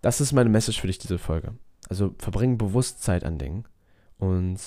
Das 0.00 0.20
ist 0.20 0.32
meine 0.32 0.50
Message 0.50 0.80
für 0.80 0.86
dich, 0.86 0.98
diese 0.98 1.18
Folge. 1.18 1.54
Also 1.88 2.14
verbring 2.18 2.58
Bewusstsein 2.58 3.22
an 3.22 3.38
Dingen 3.38 3.64
und 4.18 4.60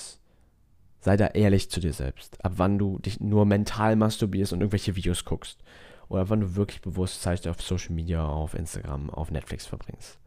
sei 1.00 1.16
da 1.16 1.28
ehrlich 1.28 1.70
zu 1.70 1.80
dir 1.80 1.92
selbst. 1.92 2.44
Ab 2.44 2.54
wann 2.56 2.78
du 2.78 2.98
dich 2.98 3.20
nur 3.20 3.46
mental 3.46 3.96
masturbierst 3.96 4.52
und 4.52 4.60
irgendwelche 4.60 4.96
Videos 4.96 5.24
guckst. 5.24 5.62
Oder 6.08 6.28
wann 6.28 6.40
du 6.40 6.56
wirklich 6.56 6.80
bewusst 6.80 7.22
Zeit 7.22 7.46
auf 7.46 7.62
Social 7.62 7.94
Media, 7.94 8.24
auf 8.26 8.54
Instagram, 8.54 9.10
auf 9.10 9.30
Netflix 9.30 9.66
verbringst. 9.66 10.18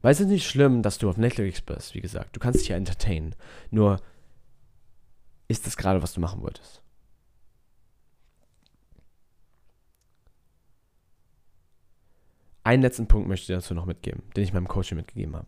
Weil 0.00 0.12
es 0.12 0.20
ist 0.20 0.28
nicht 0.28 0.48
schlimm, 0.48 0.82
dass 0.82 0.98
du 0.98 1.10
auf 1.10 1.16
Netflix 1.16 1.60
bist, 1.60 1.94
wie 1.94 2.00
gesagt. 2.00 2.36
Du 2.36 2.40
kannst 2.40 2.60
dich 2.60 2.68
ja 2.68 2.76
entertainen. 2.76 3.34
Nur 3.70 4.00
ist 5.48 5.66
das 5.66 5.76
gerade, 5.76 6.02
was 6.02 6.12
du 6.12 6.20
machen 6.20 6.42
wolltest. 6.42 6.82
Einen 12.68 12.82
letzten 12.82 13.06
Punkt 13.06 13.28
möchte 13.28 13.52
ich 13.52 13.58
dazu 13.58 13.74
noch 13.74 13.86
mitgeben, 13.86 14.22
den 14.36 14.44
ich 14.44 14.52
meinem 14.52 14.68
Coaching 14.68 14.96
mitgegeben 14.96 15.34
habe. 15.34 15.46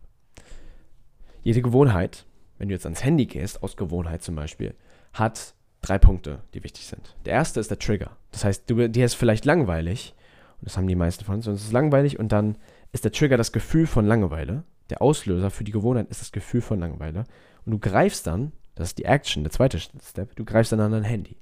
Jede 1.43 1.61
Gewohnheit 1.61 2.25
wenn 2.61 2.69
du 2.69 2.75
jetzt 2.75 2.85
ans 2.85 3.03
Handy 3.03 3.25
gehst, 3.25 3.63
aus 3.63 3.75
Gewohnheit 3.75 4.21
zum 4.21 4.35
Beispiel, 4.35 4.75
hat 5.13 5.55
drei 5.81 5.97
Punkte, 5.97 6.43
die 6.53 6.63
wichtig 6.63 6.85
sind. 6.85 7.15
Der 7.25 7.33
erste 7.33 7.59
ist 7.59 7.71
der 7.71 7.79
Trigger. 7.79 8.11
Das 8.29 8.45
heißt, 8.45 8.69
du, 8.69 8.87
dir 8.87 9.03
ist 9.03 9.15
vielleicht 9.15 9.45
langweilig, 9.45 10.13
und 10.59 10.67
das 10.67 10.77
haben 10.77 10.85
die 10.85 10.95
meisten 10.95 11.25
von 11.25 11.33
uns, 11.37 11.47
und 11.47 11.55
es 11.55 11.63
ist 11.63 11.71
langweilig, 11.71 12.19
und 12.19 12.31
dann 12.31 12.59
ist 12.91 13.03
der 13.03 13.11
Trigger 13.11 13.35
das 13.35 13.51
Gefühl 13.51 13.87
von 13.87 14.05
Langeweile. 14.05 14.63
Der 14.91 15.01
Auslöser 15.01 15.49
für 15.49 15.63
die 15.63 15.71
Gewohnheit 15.71 16.07
ist 16.11 16.21
das 16.21 16.31
Gefühl 16.31 16.61
von 16.61 16.79
Langeweile. 16.79 17.23
Und 17.65 17.71
du 17.71 17.79
greifst 17.79 18.27
dann, 18.27 18.51
das 18.75 18.89
ist 18.89 18.99
die 18.99 19.05
Action, 19.05 19.43
der 19.43 19.51
zweite 19.51 19.79
Step, 19.79 20.35
du 20.35 20.45
greifst 20.45 20.71
dann 20.71 20.81
an 20.81 20.91
dein 20.91 21.03
Handy. 21.03 21.37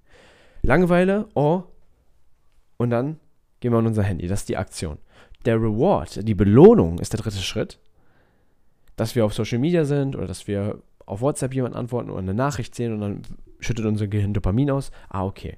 Langeweile, 0.61 1.27
oh, 1.33 1.63
und 2.77 2.91
dann 2.91 3.19
gehen 3.59 3.73
wir 3.73 3.79
an 3.79 3.87
unser 3.87 4.03
Handy. 4.03 4.27
Das 4.27 4.39
ist 4.39 4.47
die 4.47 4.55
Aktion. 4.55 4.99
Der 5.45 5.55
Reward, 5.55 6.27
die 6.27 6.35
Belohnung 6.35 6.99
ist 6.99 7.13
der 7.13 7.19
dritte 7.19 7.37
Schritt, 7.37 7.79
dass 8.95 9.15
wir 9.15 9.25
auf 9.25 9.33
Social 9.33 9.59
Media 9.59 9.85
sind 9.85 10.15
oder 10.15 10.27
dass 10.27 10.47
wir 10.47 10.81
auf 11.05 11.21
WhatsApp 11.21 11.53
jemand 11.53 11.75
antworten 11.75 12.09
oder 12.09 12.19
eine 12.19 12.33
Nachricht 12.33 12.75
sehen 12.75 12.93
und 12.93 13.01
dann 13.01 13.21
schüttet 13.59 13.85
unser 13.85 14.07
Gehirn 14.07 14.33
Dopamin 14.33 14.69
aus. 14.69 14.91
Ah, 15.07 15.25
okay. 15.25 15.57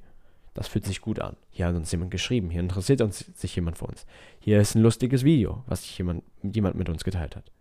Das 0.53 0.67
fühlt 0.67 0.85
sich 0.85 1.01
gut 1.01 1.19
an. 1.19 1.37
Hier 1.49 1.65
hat 1.65 1.75
uns 1.75 1.91
jemand 1.91 2.11
geschrieben. 2.11 2.49
Hier 2.49 2.59
interessiert 2.59 3.01
uns, 3.01 3.19
sich 3.35 3.55
jemand 3.55 3.77
für 3.77 3.85
uns. 3.85 4.05
Hier 4.39 4.59
ist 4.59 4.75
ein 4.75 4.81
lustiges 4.81 5.23
Video, 5.23 5.63
was 5.65 5.83
sich 5.83 5.97
jemand, 5.97 6.23
jemand 6.43 6.75
mit 6.75 6.89
uns 6.89 7.03
geteilt 7.03 7.35
hat. 7.35 7.51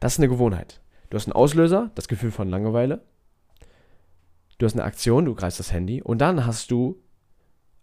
Das 0.00 0.14
ist 0.14 0.18
eine 0.18 0.28
Gewohnheit. 0.28 0.80
Du 1.08 1.16
hast 1.16 1.26
einen 1.26 1.34
Auslöser, 1.34 1.90
das 1.94 2.08
Gefühl 2.08 2.32
von 2.32 2.48
Langeweile. 2.48 3.02
Du 4.58 4.66
hast 4.66 4.74
eine 4.74 4.84
Aktion, 4.84 5.24
du 5.24 5.34
greifst 5.34 5.58
das 5.58 5.72
Handy 5.72 6.02
und 6.02 6.18
dann 6.18 6.46
hast 6.46 6.70
du 6.70 7.00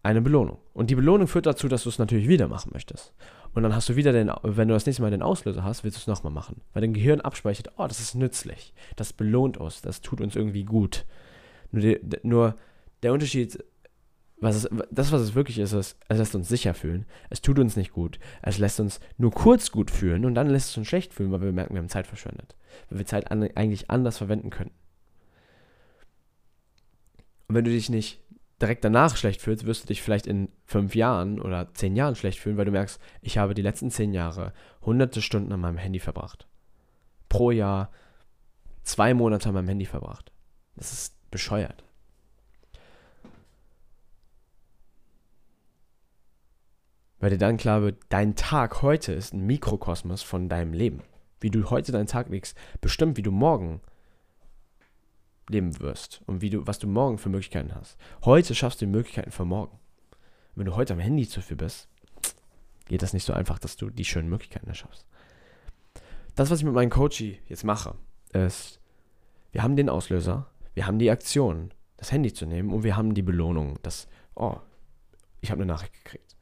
eine 0.08 0.22
Belohnung. 0.22 0.58
Und 0.74 0.90
die 0.90 0.96
Belohnung 0.96 1.28
führt 1.28 1.46
dazu, 1.46 1.68
dass 1.68 1.84
du 1.84 1.90
es 1.90 2.00
natürlich 2.00 2.28
wieder 2.28 2.48
machen 2.48 2.72
möchtest. 2.74 3.14
Und 3.54 3.64
dann 3.64 3.76
hast 3.76 3.90
du 3.90 3.96
wieder 3.96 4.14
den, 4.14 4.32
wenn 4.44 4.68
du 4.68 4.74
das 4.74 4.86
nächste 4.86 5.02
Mal 5.02 5.12
den 5.12 5.22
Auslöser 5.22 5.64
hast, 5.64 5.84
willst 5.84 5.98
du 5.98 6.00
es 6.00 6.08
nochmal 6.08 6.32
machen. 6.32 6.62
Weil 6.74 6.82
dein 6.82 6.94
Gehirn 6.94 7.22
abspeichert, 7.22 7.74
oh, 7.78 7.88
das 7.88 8.00
ist 8.00 8.16
nützlich. 8.16 8.74
Das 8.96 9.12
belohnt 9.12 9.58
uns, 9.58 9.82
das 9.82 10.02
tut 10.02 10.22
uns 10.22 10.36
irgendwie 10.36 10.64
gut. 10.64 11.06
Nur, 11.72 11.82
die, 11.82 12.00
nur 12.24 12.56
der 13.04 13.12
Unterschied 13.14 13.60
was 14.40 14.56
es, 14.56 14.70
das, 14.92 15.12
was 15.12 15.22
es 15.22 15.34
wirklich 15.34 15.58
ist, 15.58 15.74
ist, 15.74 15.98
es 16.08 16.18
lässt 16.18 16.36
uns 16.36 16.48
sicher 16.48 16.76
fühlen. 16.76 17.06
Es 17.32 17.42
tut 17.42 17.58
uns 17.58 17.76
nicht 17.76 17.92
gut. 17.92 18.20
Es 18.44 18.60
lässt 18.60 18.80
uns 18.80 19.00
nur 19.18 19.32
kurz 19.32 19.72
gut 19.72 19.90
fühlen 19.90 20.26
und 20.26 20.36
dann 20.36 20.48
lässt 20.48 20.70
es 20.70 20.78
uns 20.78 20.88
schlecht 20.88 21.14
fühlen, 21.14 21.32
weil 21.32 21.42
wir 21.42 21.52
merken, 21.52 21.74
wir 21.74 21.80
haben 21.80 21.90
Zeit 21.90 22.06
verschwendet. 22.06 22.56
Weil 22.90 23.00
wir 23.00 23.06
Zeit 23.08 23.32
an, 23.32 23.42
eigentlich 23.56 23.90
anders 23.90 24.20
verwenden 24.20 24.52
können. 24.52 24.72
Und 27.48 27.56
wenn 27.56 27.66
du 27.66 27.72
dich 27.72 27.90
nicht 27.90 28.20
direkt 28.62 28.84
danach 28.84 29.16
schlecht 29.16 29.42
fühlst, 29.42 29.66
wirst 29.66 29.84
du 29.84 29.88
dich 29.88 30.02
vielleicht 30.02 30.28
in 30.28 30.50
fünf 30.66 30.96
Jahren 30.96 31.40
oder 31.40 31.74
zehn 31.74 31.96
Jahren 31.96 32.16
schlecht 32.16 32.40
fühlen, 32.40 32.58
weil 32.58 32.66
du 32.66 32.72
merkst, 32.72 33.00
ich 33.22 33.38
habe 33.38 33.54
die 33.54 33.62
letzten 33.62 33.92
zehn 33.92 34.14
Jahre 34.14 34.54
hunderte 34.82 35.22
Stunden 35.22 35.52
an 35.52 35.62
meinem 35.62 35.78
Handy 35.78 36.00
verbracht. 36.00 36.48
Pro 37.30 37.52
Jahr 37.52 37.92
zwei 38.84 39.14
Monate 39.14 39.50
an 39.50 39.56
meinem 39.56 39.68
Handy 39.68 39.86
verbracht. 39.86 40.32
Das 40.76 40.92
ist 40.92 41.16
bescheuert. 41.30 41.84
Weil 47.20 47.32
dir 47.32 47.38
dann 47.38 47.58
klar 47.58 47.82
wird, 47.82 47.98
dein 48.10 48.36
Tag 48.36 48.82
heute 48.82 49.12
ist 49.12 49.34
ein 49.34 49.46
Mikrokosmos 49.46 50.22
von 50.22 50.50
deinem 50.50 50.74
Leben. 50.74 51.02
Wie 51.40 51.50
du 51.50 51.70
heute 51.70 51.92
deinen 51.92 52.08
Tag 52.08 52.30
legst, 52.30 52.58
bestimmt, 52.80 53.18
wie 53.18 53.24
du 53.24 53.32
morgen 53.32 53.82
leben 55.50 55.80
wirst 55.80 56.22
und 56.26 56.42
wie 56.42 56.50
du, 56.50 56.68
was 56.68 56.80
du 56.80 56.88
morgen 56.88 57.18
für 57.18 57.30
Möglichkeiten 57.30 57.74
hast. 57.74 57.98
Heute 58.26 58.54
schaffst 58.56 58.82
du 58.82 58.86
die 58.86 58.92
Möglichkeiten 58.92 59.32
für 59.32 59.46
morgen. 59.46 59.80
Wenn 60.56 60.66
du 60.66 60.76
heute 60.76 60.94
am 60.94 61.00
Handy 61.00 61.28
zu 61.28 61.42
viel 61.42 61.58
bist, 61.58 61.88
geht 62.88 63.02
das 63.02 63.14
nicht 63.14 63.26
so 63.26 63.34
einfach, 63.34 63.60
dass 63.60 63.78
du 63.78 63.90
die 63.90 64.06
schönen 64.06 64.30
Möglichkeiten 64.30 64.68
erschaffst. 64.68 65.06
Das, 66.36 66.50
was 66.50 66.60
ich 66.60 66.66
mit 66.66 66.74
meinem 66.74 66.90
Coachie 66.90 67.40
jetzt 67.48 67.64
mache, 67.64 67.96
ist, 68.34 68.80
wir 69.52 69.64
haben 69.64 69.76
den 69.76 69.90
Auslöser, 69.90 70.48
wir 70.74 70.86
haben 70.86 71.00
die 71.00 71.10
Aktion, 71.10 71.72
das 71.98 72.12
Handy 72.12 72.34
zu 72.34 72.46
nehmen 72.46 72.72
und 72.72 72.84
wir 72.84 72.96
haben 72.96 73.14
die 73.14 73.24
Belohnung, 73.24 73.80
das, 73.82 74.08
oh, 74.36 74.58
ich 75.42 75.52
habe 75.52 75.62
eine 75.62 75.72
Nachricht 75.72 75.94
gekriegt. 75.94 76.36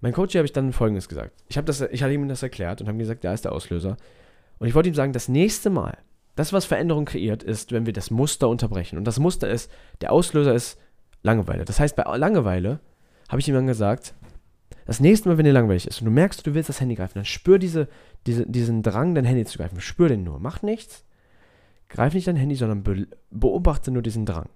Mein 0.00 0.12
Coach 0.12 0.34
habe 0.34 0.44
ich 0.44 0.52
dann 0.52 0.72
folgendes 0.72 1.08
gesagt. 1.08 1.42
Ich 1.48 1.56
habe 1.56 1.72
hab 1.72 2.10
ihm 2.10 2.28
das 2.28 2.42
erklärt 2.42 2.80
und 2.80 2.88
habe 2.88 2.98
gesagt, 2.98 3.22
da 3.22 3.32
ist 3.32 3.44
der 3.44 3.52
Auslöser. 3.52 3.96
Und 4.58 4.66
ich 4.66 4.74
wollte 4.74 4.88
ihm 4.88 4.94
sagen, 4.94 5.12
das 5.12 5.28
nächste 5.28 5.70
Mal, 5.70 5.96
das, 6.34 6.52
was 6.52 6.64
Veränderung 6.64 7.04
kreiert, 7.04 7.42
ist, 7.42 7.72
wenn 7.72 7.86
wir 7.86 7.92
das 7.92 8.10
Muster 8.10 8.48
unterbrechen. 8.48 8.96
Und 8.96 9.04
das 9.04 9.18
Muster 9.18 9.50
ist, 9.50 9.70
der 10.00 10.12
Auslöser 10.12 10.54
ist 10.54 10.78
Langeweile. 11.22 11.64
Das 11.64 11.78
heißt, 11.78 11.94
bei 11.94 12.02
Langeweile 12.16 12.80
habe 13.28 13.40
ich 13.40 13.46
dann 13.46 13.66
gesagt, 13.66 14.14
das 14.86 15.00
nächste 15.00 15.28
Mal, 15.28 15.38
wenn 15.38 15.44
dir 15.44 15.52
langweilig 15.52 15.86
ist 15.86 16.00
und 16.00 16.06
du 16.06 16.10
merkst, 16.10 16.46
du 16.46 16.54
willst 16.54 16.68
das 16.68 16.80
Handy 16.80 16.96
greifen, 16.96 17.14
dann 17.14 17.24
spür 17.24 17.58
diese, 17.58 17.88
diese, 18.26 18.46
diesen 18.46 18.82
Drang, 18.82 19.14
dein 19.14 19.24
Handy 19.24 19.44
zu 19.44 19.58
greifen. 19.58 19.80
Spür 19.80 20.08
den 20.08 20.24
nur. 20.24 20.40
Mach 20.40 20.62
nichts. 20.62 21.04
Greif 21.88 22.14
nicht 22.14 22.26
dein 22.26 22.36
Handy, 22.36 22.56
sondern 22.56 22.82
be 22.82 23.06
beobachte 23.30 23.90
nur 23.90 24.02
diesen 24.02 24.26
Drang. 24.26 24.48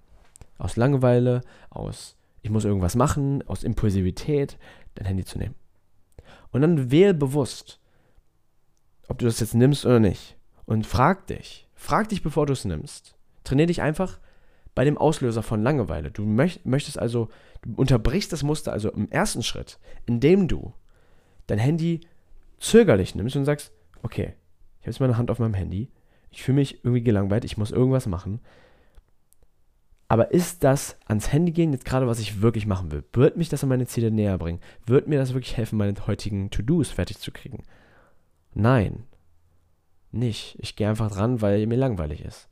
Aus 0.57 0.75
Langeweile, 0.75 1.41
aus 1.69 2.17
ich 2.41 2.49
muss 2.49 2.65
irgendwas 2.65 2.95
machen, 2.95 3.43
aus 3.47 3.63
Impulsivität, 3.63 4.57
dein 4.95 5.05
Handy 5.05 5.25
zu 5.25 5.37
nehmen. 5.37 5.55
Und 6.51 6.61
dann 6.61 6.91
wähl 6.91 7.13
bewusst, 7.13 7.79
ob 9.07 9.19
du 9.19 9.25
das 9.25 9.39
jetzt 9.39 9.53
nimmst 9.53 9.85
oder 9.85 9.99
nicht. 9.99 10.37
Und 10.65 10.85
frag 10.85 11.27
dich, 11.27 11.66
frag 11.77 12.09
dich, 12.09 12.21
bevor 12.21 12.45
du 12.45 12.53
es 12.53 12.65
nimmst. 12.65 13.15
Trainier 13.45 13.67
dich 13.67 13.81
einfach 13.81 14.19
bei 14.75 14.83
dem 14.83 14.97
Auslöser 14.97 15.41
von 15.41 15.63
Langeweile. 15.63 16.11
Du 16.11 16.25
möcht, 16.25 16.65
möchtest 16.65 16.99
also, 16.99 17.29
du 17.61 17.73
unterbrichst 17.75 18.33
das 18.33 18.43
Muster 18.43 18.73
also 18.73 18.91
im 18.91 19.09
ersten 19.09 19.43
Schritt, 19.43 19.79
indem 20.05 20.47
du 20.47 20.73
dein 21.47 21.59
Handy 21.59 22.01
zögerlich 22.59 23.15
nimmst 23.15 23.35
und 23.35 23.45
sagst, 23.45 23.71
okay, 24.03 24.33
ich 24.79 24.83
habe 24.83 24.91
jetzt 24.91 24.99
meine 24.99 25.17
Hand 25.17 25.31
auf 25.31 25.39
meinem 25.39 25.53
Handy, 25.53 25.89
ich 26.29 26.43
fühle 26.43 26.57
mich 26.57 26.83
irgendwie 26.83 27.03
gelangweilt, 27.03 27.45
ich 27.45 27.57
muss 27.57 27.71
irgendwas 27.71 28.07
machen. 28.07 28.41
Aber 30.09 30.31
ist 30.31 30.63
das 30.63 30.97
ans 31.05 31.31
Handy 31.33 31.51
gehen 31.51 31.73
jetzt 31.73 31.85
gerade, 31.85 32.07
was 32.07 32.19
ich 32.19 32.41
wirklich 32.41 32.65
machen 32.65 32.91
will? 32.91 33.03
Wird 33.13 33.35
mich 33.35 33.49
das 33.49 33.63
an 33.63 33.69
meine 33.69 33.87
Ziele 33.87 34.11
näher 34.11 34.37
bringen? 34.37 34.61
Wird 34.85 35.07
mir 35.07 35.19
das 35.19 35.33
wirklich 35.33 35.57
helfen, 35.57 35.77
meine 35.77 35.95
heutigen 36.07 36.49
To-Dos 36.49 36.89
fertig 36.89 37.19
zu 37.19 37.31
kriegen? 37.31 37.63
Nein. 38.53 39.03
Nicht. 40.11 40.57
Ich 40.59 40.75
gehe 40.75 40.89
einfach 40.89 41.11
dran, 41.11 41.41
weil 41.41 41.65
mir 41.67 41.77
langweilig 41.77 42.23
ist. 42.23 42.47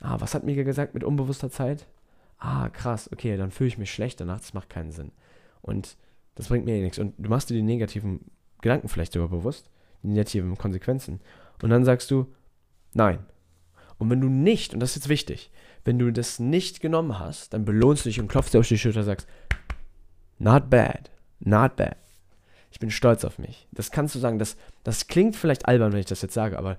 Ah, 0.00 0.20
was 0.20 0.34
hat 0.34 0.44
Mika 0.44 0.62
gesagt 0.62 0.94
mit 0.94 1.04
unbewusster 1.04 1.50
Zeit? 1.50 1.86
Ah, 2.38 2.68
krass, 2.68 3.10
okay, 3.12 3.36
dann 3.36 3.50
fühle 3.50 3.68
ich 3.68 3.78
mich 3.78 3.92
schlecht 3.92 4.20
danach, 4.20 4.40
das 4.40 4.52
macht 4.52 4.68
keinen 4.68 4.90
Sinn. 4.90 5.12
Und 5.62 5.96
das 6.34 6.48
bringt 6.48 6.66
mir 6.66 6.76
eh 6.76 6.82
nichts. 6.82 6.98
Und 6.98 7.14
du 7.16 7.30
machst 7.30 7.48
dir 7.48 7.54
die 7.54 7.62
negativen 7.62 8.30
Gedanken 8.60 8.88
vielleicht 8.88 9.12
sogar 9.12 9.28
bewusst, 9.28 9.70
die 10.02 10.08
negativen 10.08 10.58
Konsequenzen. 10.58 11.20
Und 11.62 11.70
dann 11.70 11.84
sagst 11.84 12.10
du, 12.10 12.26
nein. 12.92 13.20
Und 13.98 14.10
wenn 14.10 14.20
du 14.20 14.28
nicht, 14.28 14.74
und 14.74 14.80
das 14.80 14.90
ist 14.90 14.96
jetzt 14.96 15.08
wichtig, 15.08 15.50
wenn 15.84 15.98
du 15.98 16.12
das 16.12 16.38
nicht 16.38 16.80
genommen 16.80 17.18
hast, 17.18 17.54
dann 17.54 17.64
belohnst 17.64 18.04
du 18.04 18.08
dich 18.08 18.20
und 18.20 18.28
klopfst 18.28 18.52
dir 18.52 18.60
auf 18.60 18.68
die 18.68 18.76
Schulter 18.76 19.00
und 19.00 19.06
sagst, 19.06 19.28
not 20.38 20.68
bad, 20.68 21.10
not 21.40 21.76
bad. 21.76 21.96
Ich 22.74 22.80
bin 22.80 22.90
stolz 22.90 23.24
auf 23.24 23.38
mich. 23.38 23.68
Das 23.70 23.92
kannst 23.92 24.16
du 24.16 24.18
sagen, 24.18 24.40
das, 24.40 24.56
das 24.82 25.06
klingt 25.06 25.36
vielleicht 25.36 25.66
albern, 25.66 25.92
wenn 25.92 26.00
ich 26.00 26.06
das 26.06 26.22
jetzt 26.22 26.34
sage, 26.34 26.58
aber 26.58 26.76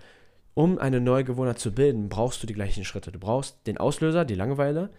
um 0.54 0.78
eine 0.78 1.00
neue 1.00 1.24
Gewohnheit 1.24 1.58
zu 1.58 1.72
bilden, 1.72 2.10
brauchst 2.10 2.44
du 2.44 2.48
die 2.48 2.54
gleichen 2.54 2.84
Schritte. 2.84 3.14
Du 3.14 3.20
brauchst 3.20 3.66
den 3.66 3.78
Auslöser, 3.78 4.26
die 4.26 4.36
Langeweile 4.36 4.90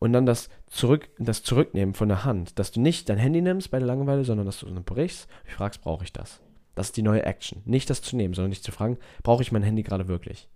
und 0.00 0.12
dann 0.12 0.26
das, 0.26 0.48
Zurück, 0.66 1.08
das 1.20 1.44
Zurücknehmen 1.44 1.94
von 1.94 2.08
der 2.08 2.24
Hand. 2.24 2.58
Dass 2.58 2.72
du 2.72 2.80
nicht 2.80 3.08
dein 3.08 3.18
Handy 3.18 3.40
nimmst 3.40 3.70
bei 3.70 3.78
der 3.78 3.86
Langeweile, 3.86 4.24
sondern 4.24 4.44
dass 4.44 4.58
du 4.58 4.66
brichst 4.82 5.28
und 5.44 5.52
fragst, 5.52 5.82
brauche 5.82 6.02
ich 6.02 6.12
das? 6.12 6.40
Das 6.74 6.88
ist 6.88 6.96
die 6.96 7.02
neue 7.02 7.24
Action. 7.24 7.62
Nicht 7.64 7.88
das 7.88 8.02
zu 8.02 8.16
nehmen, 8.16 8.34
sondern 8.34 8.50
dich 8.50 8.64
zu 8.64 8.72
fragen, 8.72 8.98
brauche 9.22 9.42
ich 9.42 9.52
mein 9.52 9.62
Handy 9.62 9.84
gerade 9.84 10.08
wirklich? 10.08 10.48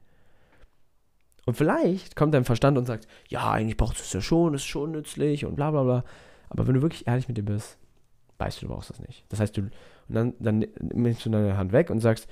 Und 1.46 1.54
vielleicht 1.54 2.16
kommt 2.16 2.34
dein 2.34 2.44
Verstand 2.44 2.78
und 2.78 2.86
sagt, 2.86 3.06
ja, 3.28 3.48
eigentlich 3.52 3.76
brauchst 3.76 4.00
du 4.00 4.02
es 4.02 4.12
ja 4.12 4.20
schon, 4.20 4.54
ist 4.54 4.64
schon 4.64 4.90
nützlich 4.90 5.44
und 5.44 5.54
bla 5.54 5.70
bla 5.70 5.84
bla. 5.84 6.04
Aber 6.48 6.66
wenn 6.66 6.74
du 6.74 6.82
wirklich 6.82 7.06
ehrlich 7.06 7.28
mit 7.28 7.36
dir 7.36 7.44
bist, 7.44 7.78
weißt 8.38 8.60
du, 8.60 8.66
du 8.66 8.72
brauchst 8.72 8.90
das 8.90 9.00
nicht. 9.00 9.24
Das 9.28 9.40
heißt, 9.40 9.56
du, 9.56 9.62
und 9.62 9.72
dann, 10.08 10.34
dann 10.38 10.66
nimmst 10.80 11.24
du 11.24 11.30
deine 11.30 11.56
Hand 11.56 11.72
weg 11.72 11.90
und 11.90 12.00
sagst, 12.00 12.28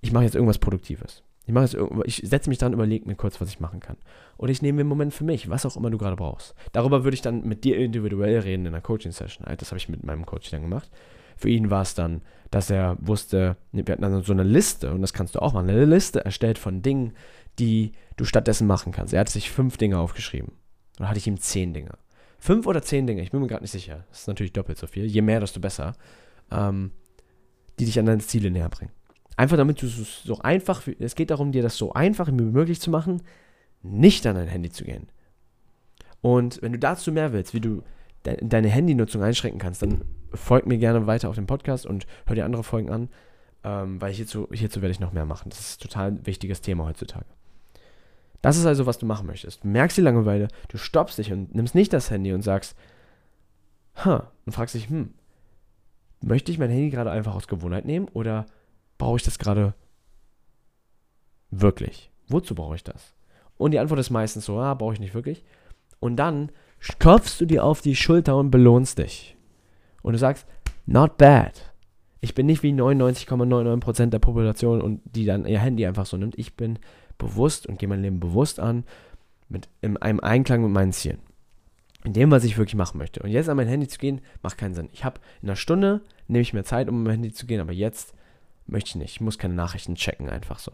ich 0.00 0.12
mache 0.12 0.24
jetzt 0.24 0.34
irgendwas 0.34 0.58
Produktives. 0.58 1.22
Ich 1.46 1.52
mache 1.52 1.64
jetzt 1.64 1.76
ich 2.04 2.28
setze 2.28 2.48
mich 2.48 2.58
dran, 2.58 2.72
überlege 2.72 3.06
mir 3.06 3.14
kurz, 3.14 3.40
was 3.40 3.48
ich 3.48 3.60
machen 3.60 3.78
kann. 3.78 3.96
Oder 4.36 4.50
ich 4.50 4.62
nehme 4.62 4.76
mir 4.76 4.80
einen 4.82 4.88
Moment 4.88 5.14
für 5.14 5.24
mich, 5.24 5.48
was 5.48 5.64
auch 5.64 5.76
immer 5.76 5.90
du 5.90 5.98
gerade 5.98 6.16
brauchst. 6.16 6.54
Darüber 6.72 7.04
würde 7.04 7.14
ich 7.14 7.22
dann 7.22 7.46
mit 7.46 7.62
dir 7.62 7.76
individuell 7.76 8.40
reden 8.40 8.66
in 8.66 8.74
einer 8.74 8.82
Coaching-Session. 8.82 9.46
Das 9.56 9.70
habe 9.70 9.78
ich 9.78 9.88
mit 9.88 10.02
meinem 10.02 10.26
Coach 10.26 10.50
dann 10.50 10.62
gemacht. 10.62 10.90
Für 11.36 11.48
ihn 11.48 11.70
war 11.70 11.82
es 11.82 11.94
dann, 11.94 12.22
dass 12.50 12.70
er 12.70 12.96
wusste, 13.00 13.56
wir 13.72 13.84
hatten 13.84 14.02
dann 14.02 14.22
so 14.22 14.32
eine 14.32 14.42
Liste, 14.42 14.92
und 14.92 15.02
das 15.02 15.12
kannst 15.12 15.34
du 15.34 15.42
auch 15.42 15.52
machen, 15.52 15.68
eine 15.68 15.84
Liste 15.84 16.24
erstellt 16.24 16.58
von 16.58 16.82
Dingen, 16.82 17.12
die 17.58 17.92
du 18.16 18.24
stattdessen 18.24 18.66
machen 18.66 18.92
kannst. 18.92 19.14
Er 19.14 19.20
hat 19.20 19.28
sich 19.28 19.50
fünf 19.50 19.76
Dinge 19.76 19.98
aufgeschrieben. 19.98 20.52
Oder 20.98 21.08
hatte 21.08 21.18
ich 21.18 21.26
ihm 21.26 21.38
zehn 21.38 21.74
Dinge. 21.74 21.92
Fünf 22.38 22.66
oder 22.66 22.82
zehn 22.82 23.06
Dinge, 23.06 23.22
ich 23.22 23.30
bin 23.30 23.40
mir 23.40 23.46
gerade 23.46 23.62
nicht 23.62 23.72
sicher. 23.72 24.04
Das 24.10 24.20
ist 24.20 24.28
natürlich 24.28 24.52
doppelt 24.52 24.78
so 24.78 24.86
viel. 24.86 25.06
Je 25.06 25.22
mehr, 25.22 25.40
desto 25.40 25.60
besser. 25.60 25.94
Ähm, 26.50 26.92
die 27.78 27.84
dich 27.84 27.98
an 27.98 28.06
deine 28.06 28.20
Ziele 28.20 28.50
näher 28.50 28.68
bringen. 28.68 28.92
Einfach 29.36 29.56
damit 29.56 29.82
du 29.82 29.86
es 29.86 30.22
so 30.22 30.38
einfach, 30.38 30.82
es 30.98 31.14
geht 31.14 31.30
darum, 31.30 31.52
dir 31.52 31.62
das 31.62 31.76
so 31.76 31.92
einfach 31.92 32.28
wie 32.28 32.32
möglich 32.32 32.80
zu 32.80 32.90
machen, 32.90 33.22
nicht 33.82 34.26
an 34.26 34.36
dein 34.36 34.48
Handy 34.48 34.70
zu 34.70 34.84
gehen. 34.84 35.08
Und 36.22 36.60
wenn 36.62 36.72
du 36.72 36.78
dazu 36.78 37.12
mehr 37.12 37.32
willst, 37.32 37.52
wie 37.52 37.60
du 37.60 37.82
de 38.24 38.38
deine 38.42 38.68
Handynutzung 38.68 39.22
einschränken 39.22 39.60
kannst, 39.60 39.82
dann 39.82 40.04
folg 40.32 40.66
mir 40.66 40.78
gerne 40.78 41.06
weiter 41.06 41.28
auf 41.28 41.34
dem 41.34 41.46
Podcast 41.46 41.86
und 41.86 42.06
hör 42.26 42.34
dir 42.34 42.44
andere 42.44 42.64
Folgen 42.64 42.90
an, 42.90 43.08
ähm, 43.62 44.00
weil 44.00 44.12
hierzu, 44.12 44.48
hierzu 44.52 44.80
werde 44.80 44.92
ich 44.92 45.00
noch 45.00 45.12
mehr 45.12 45.26
machen. 45.26 45.50
Das 45.50 45.60
ist 45.60 45.78
ein 45.78 45.88
total 45.88 46.26
wichtiges 46.26 46.62
Thema 46.62 46.86
heutzutage. 46.86 47.26
Das 48.42 48.56
ist 48.56 48.66
also, 48.66 48.86
was 48.86 48.98
du 48.98 49.06
machen 49.06 49.26
möchtest. 49.26 49.64
Du 49.64 49.68
merkst 49.68 49.96
die 49.96 50.02
Langeweile, 50.02 50.48
du 50.68 50.78
stoppst 50.78 51.18
dich 51.18 51.32
und 51.32 51.54
nimmst 51.54 51.74
nicht 51.74 51.92
das 51.92 52.10
Handy 52.10 52.32
und 52.32 52.42
sagst, 52.42 52.76
huh, 54.04 54.20
und 54.44 54.52
fragst 54.52 54.74
dich, 54.74 54.88
hm, 54.88 55.14
möchte 56.22 56.52
ich 56.52 56.58
mein 56.58 56.70
Handy 56.70 56.90
gerade 56.90 57.10
einfach 57.10 57.34
aus 57.34 57.48
Gewohnheit 57.48 57.84
nehmen 57.84 58.08
oder 58.12 58.46
brauche 58.98 59.16
ich 59.16 59.22
das 59.22 59.38
gerade 59.38 59.74
wirklich? 61.50 62.10
Wozu 62.28 62.54
brauche 62.54 62.76
ich 62.76 62.84
das? 62.84 63.14
Und 63.56 63.70
die 63.70 63.78
Antwort 63.78 64.00
ist 64.00 64.10
meistens 64.10 64.44
so, 64.44 64.58
ah, 64.58 64.74
brauche 64.74 64.94
ich 64.94 65.00
nicht 65.00 65.14
wirklich. 65.14 65.44
Und 66.00 66.16
dann 66.16 66.50
klopfst 66.98 67.40
du 67.40 67.46
dir 67.46 67.64
auf 67.64 67.80
die 67.80 67.96
Schulter 67.96 68.36
und 68.36 68.50
belohnst 68.50 68.98
dich. 68.98 69.36
Und 70.02 70.12
du 70.12 70.18
sagst, 70.18 70.46
not 70.84 71.16
bad. 71.16 71.72
Ich 72.20 72.34
bin 72.34 72.46
nicht 72.46 72.62
wie 72.62 72.72
99,99% 72.72 74.06
der 74.06 74.18
Population 74.18 74.80
und 74.80 75.00
die 75.04 75.24
dann 75.24 75.46
ihr 75.46 75.58
Handy 75.58 75.86
einfach 75.86 76.06
so 76.06 76.16
nimmt. 76.16 76.38
Ich 76.38 76.56
bin 76.56 76.78
bewusst 77.18 77.66
und 77.66 77.78
gehe 77.78 77.88
mein 77.88 78.02
Leben 78.02 78.20
bewusst 78.20 78.60
an, 78.60 78.84
mit 79.48 79.68
in 79.80 79.96
einem 79.96 80.20
Einklang 80.20 80.62
mit 80.62 80.70
meinen 80.70 80.92
Zielen. 80.92 81.20
In 82.04 82.12
dem, 82.12 82.30
was 82.30 82.44
ich 82.44 82.56
wirklich 82.56 82.76
machen 82.76 82.98
möchte. 82.98 83.20
Und 83.22 83.30
jetzt 83.30 83.48
an 83.48 83.56
mein 83.56 83.68
Handy 83.68 83.88
zu 83.88 83.98
gehen, 83.98 84.20
macht 84.42 84.58
keinen 84.58 84.74
Sinn. 84.74 84.88
Ich 84.92 85.04
habe 85.04 85.20
in 85.42 85.48
einer 85.48 85.56
Stunde, 85.56 86.02
nehme 86.28 86.42
ich 86.42 86.52
mir 86.52 86.64
Zeit, 86.64 86.88
um 86.88 86.96
an 86.96 87.02
mein 87.02 87.12
Handy 87.14 87.32
zu 87.32 87.46
gehen, 87.46 87.60
aber 87.60 87.72
jetzt 87.72 88.14
möchte 88.66 88.90
ich 88.90 88.94
nicht. 88.96 89.14
Ich 89.16 89.20
muss 89.20 89.38
keine 89.38 89.54
Nachrichten 89.54 89.94
checken, 89.94 90.28
einfach 90.28 90.58
so. 90.58 90.72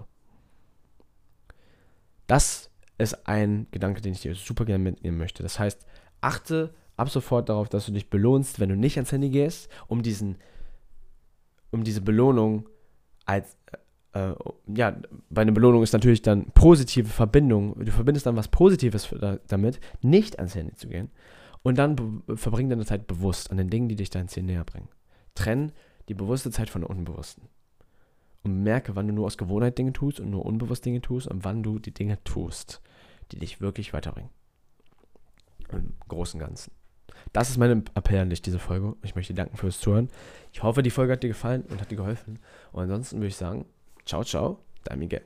Das 2.26 2.70
ist 2.98 3.26
ein 3.26 3.66
Gedanke, 3.70 4.00
den 4.00 4.12
ich 4.12 4.20
dir 4.20 4.34
super 4.34 4.64
gerne 4.64 4.84
mitnehmen 4.84 5.18
möchte. 5.18 5.42
Das 5.42 5.58
heißt, 5.58 5.86
achte 6.20 6.74
ab 6.96 7.10
sofort 7.10 7.48
darauf, 7.48 7.68
dass 7.68 7.86
du 7.86 7.92
dich 7.92 8.10
belohnst, 8.10 8.60
wenn 8.60 8.68
du 8.68 8.76
nicht 8.76 8.96
ans 8.96 9.12
Handy 9.12 9.30
gehst, 9.30 9.68
um 9.88 10.02
diesen, 10.02 10.36
um 11.70 11.84
diese 11.84 12.00
Belohnung 12.00 12.68
als 13.24 13.56
äh, 14.12 14.32
ja, 14.66 14.96
bei 15.30 15.42
einer 15.42 15.52
Belohnung 15.52 15.82
ist 15.82 15.92
natürlich 15.92 16.22
dann 16.22 16.46
positive 16.52 17.08
Verbindung. 17.08 17.82
Du 17.84 17.90
verbindest 17.92 18.26
dann 18.26 18.36
was 18.36 18.48
Positives 18.48 19.06
für, 19.06 19.40
damit, 19.46 19.80
nicht 20.02 20.38
ans 20.38 20.54
Handy 20.54 20.74
zu 20.74 20.88
gehen. 20.88 21.10
Und 21.62 21.78
dann 21.78 22.22
verbring 22.34 22.68
deine 22.68 22.84
Zeit 22.84 23.06
bewusst 23.06 23.50
an 23.50 23.56
den 23.56 23.70
Dingen, 23.70 23.88
die 23.88 23.96
dich 23.96 24.10
dein 24.10 24.28
Ziel 24.28 24.42
näher 24.42 24.64
bringen. 24.64 24.88
Trenn 25.34 25.72
die 26.08 26.14
bewusste 26.14 26.50
Zeit 26.50 26.68
von 26.68 26.82
der 26.82 26.90
unbewussten. 26.90 27.48
Und 28.42 28.62
merke, 28.64 28.96
wann 28.96 29.06
du 29.06 29.14
nur 29.14 29.26
aus 29.26 29.38
Gewohnheit 29.38 29.78
Dinge 29.78 29.92
tust 29.92 30.18
und 30.18 30.30
nur 30.30 30.44
unbewusst 30.44 30.84
Dinge 30.84 31.00
tust 31.00 31.28
und 31.28 31.44
wann 31.44 31.62
du 31.62 31.78
die 31.78 31.94
Dinge 31.94 32.22
tust, 32.24 32.82
die 33.30 33.38
dich 33.38 33.60
wirklich 33.60 33.92
weiterbringen. 33.92 34.30
Im 35.70 35.94
Großen 36.08 36.40
und 36.40 36.46
Ganzen. 36.46 36.72
Das 37.32 37.50
ist 37.50 37.58
mein 37.58 37.84
Appell 37.94 38.18
an 38.18 38.30
dich, 38.30 38.42
diese 38.42 38.58
Folge. 38.58 38.96
Ich 39.02 39.14
möchte 39.14 39.32
dir 39.32 39.42
danken 39.42 39.56
fürs 39.56 39.78
Zuhören. 39.78 40.08
Ich 40.52 40.62
hoffe, 40.64 40.82
die 40.82 40.90
Folge 40.90 41.12
hat 41.12 41.22
dir 41.22 41.28
gefallen 41.28 41.62
und 41.68 41.80
hat 41.80 41.90
dir 41.90 41.96
geholfen. 41.96 42.40
Und 42.72 42.82
ansonsten 42.82 43.18
würde 43.18 43.28
ich 43.28 43.36
sagen, 43.36 43.64
ciao, 44.04 44.24
ciao, 44.24 44.58
dein 44.84 44.98
Miguel. 44.98 45.20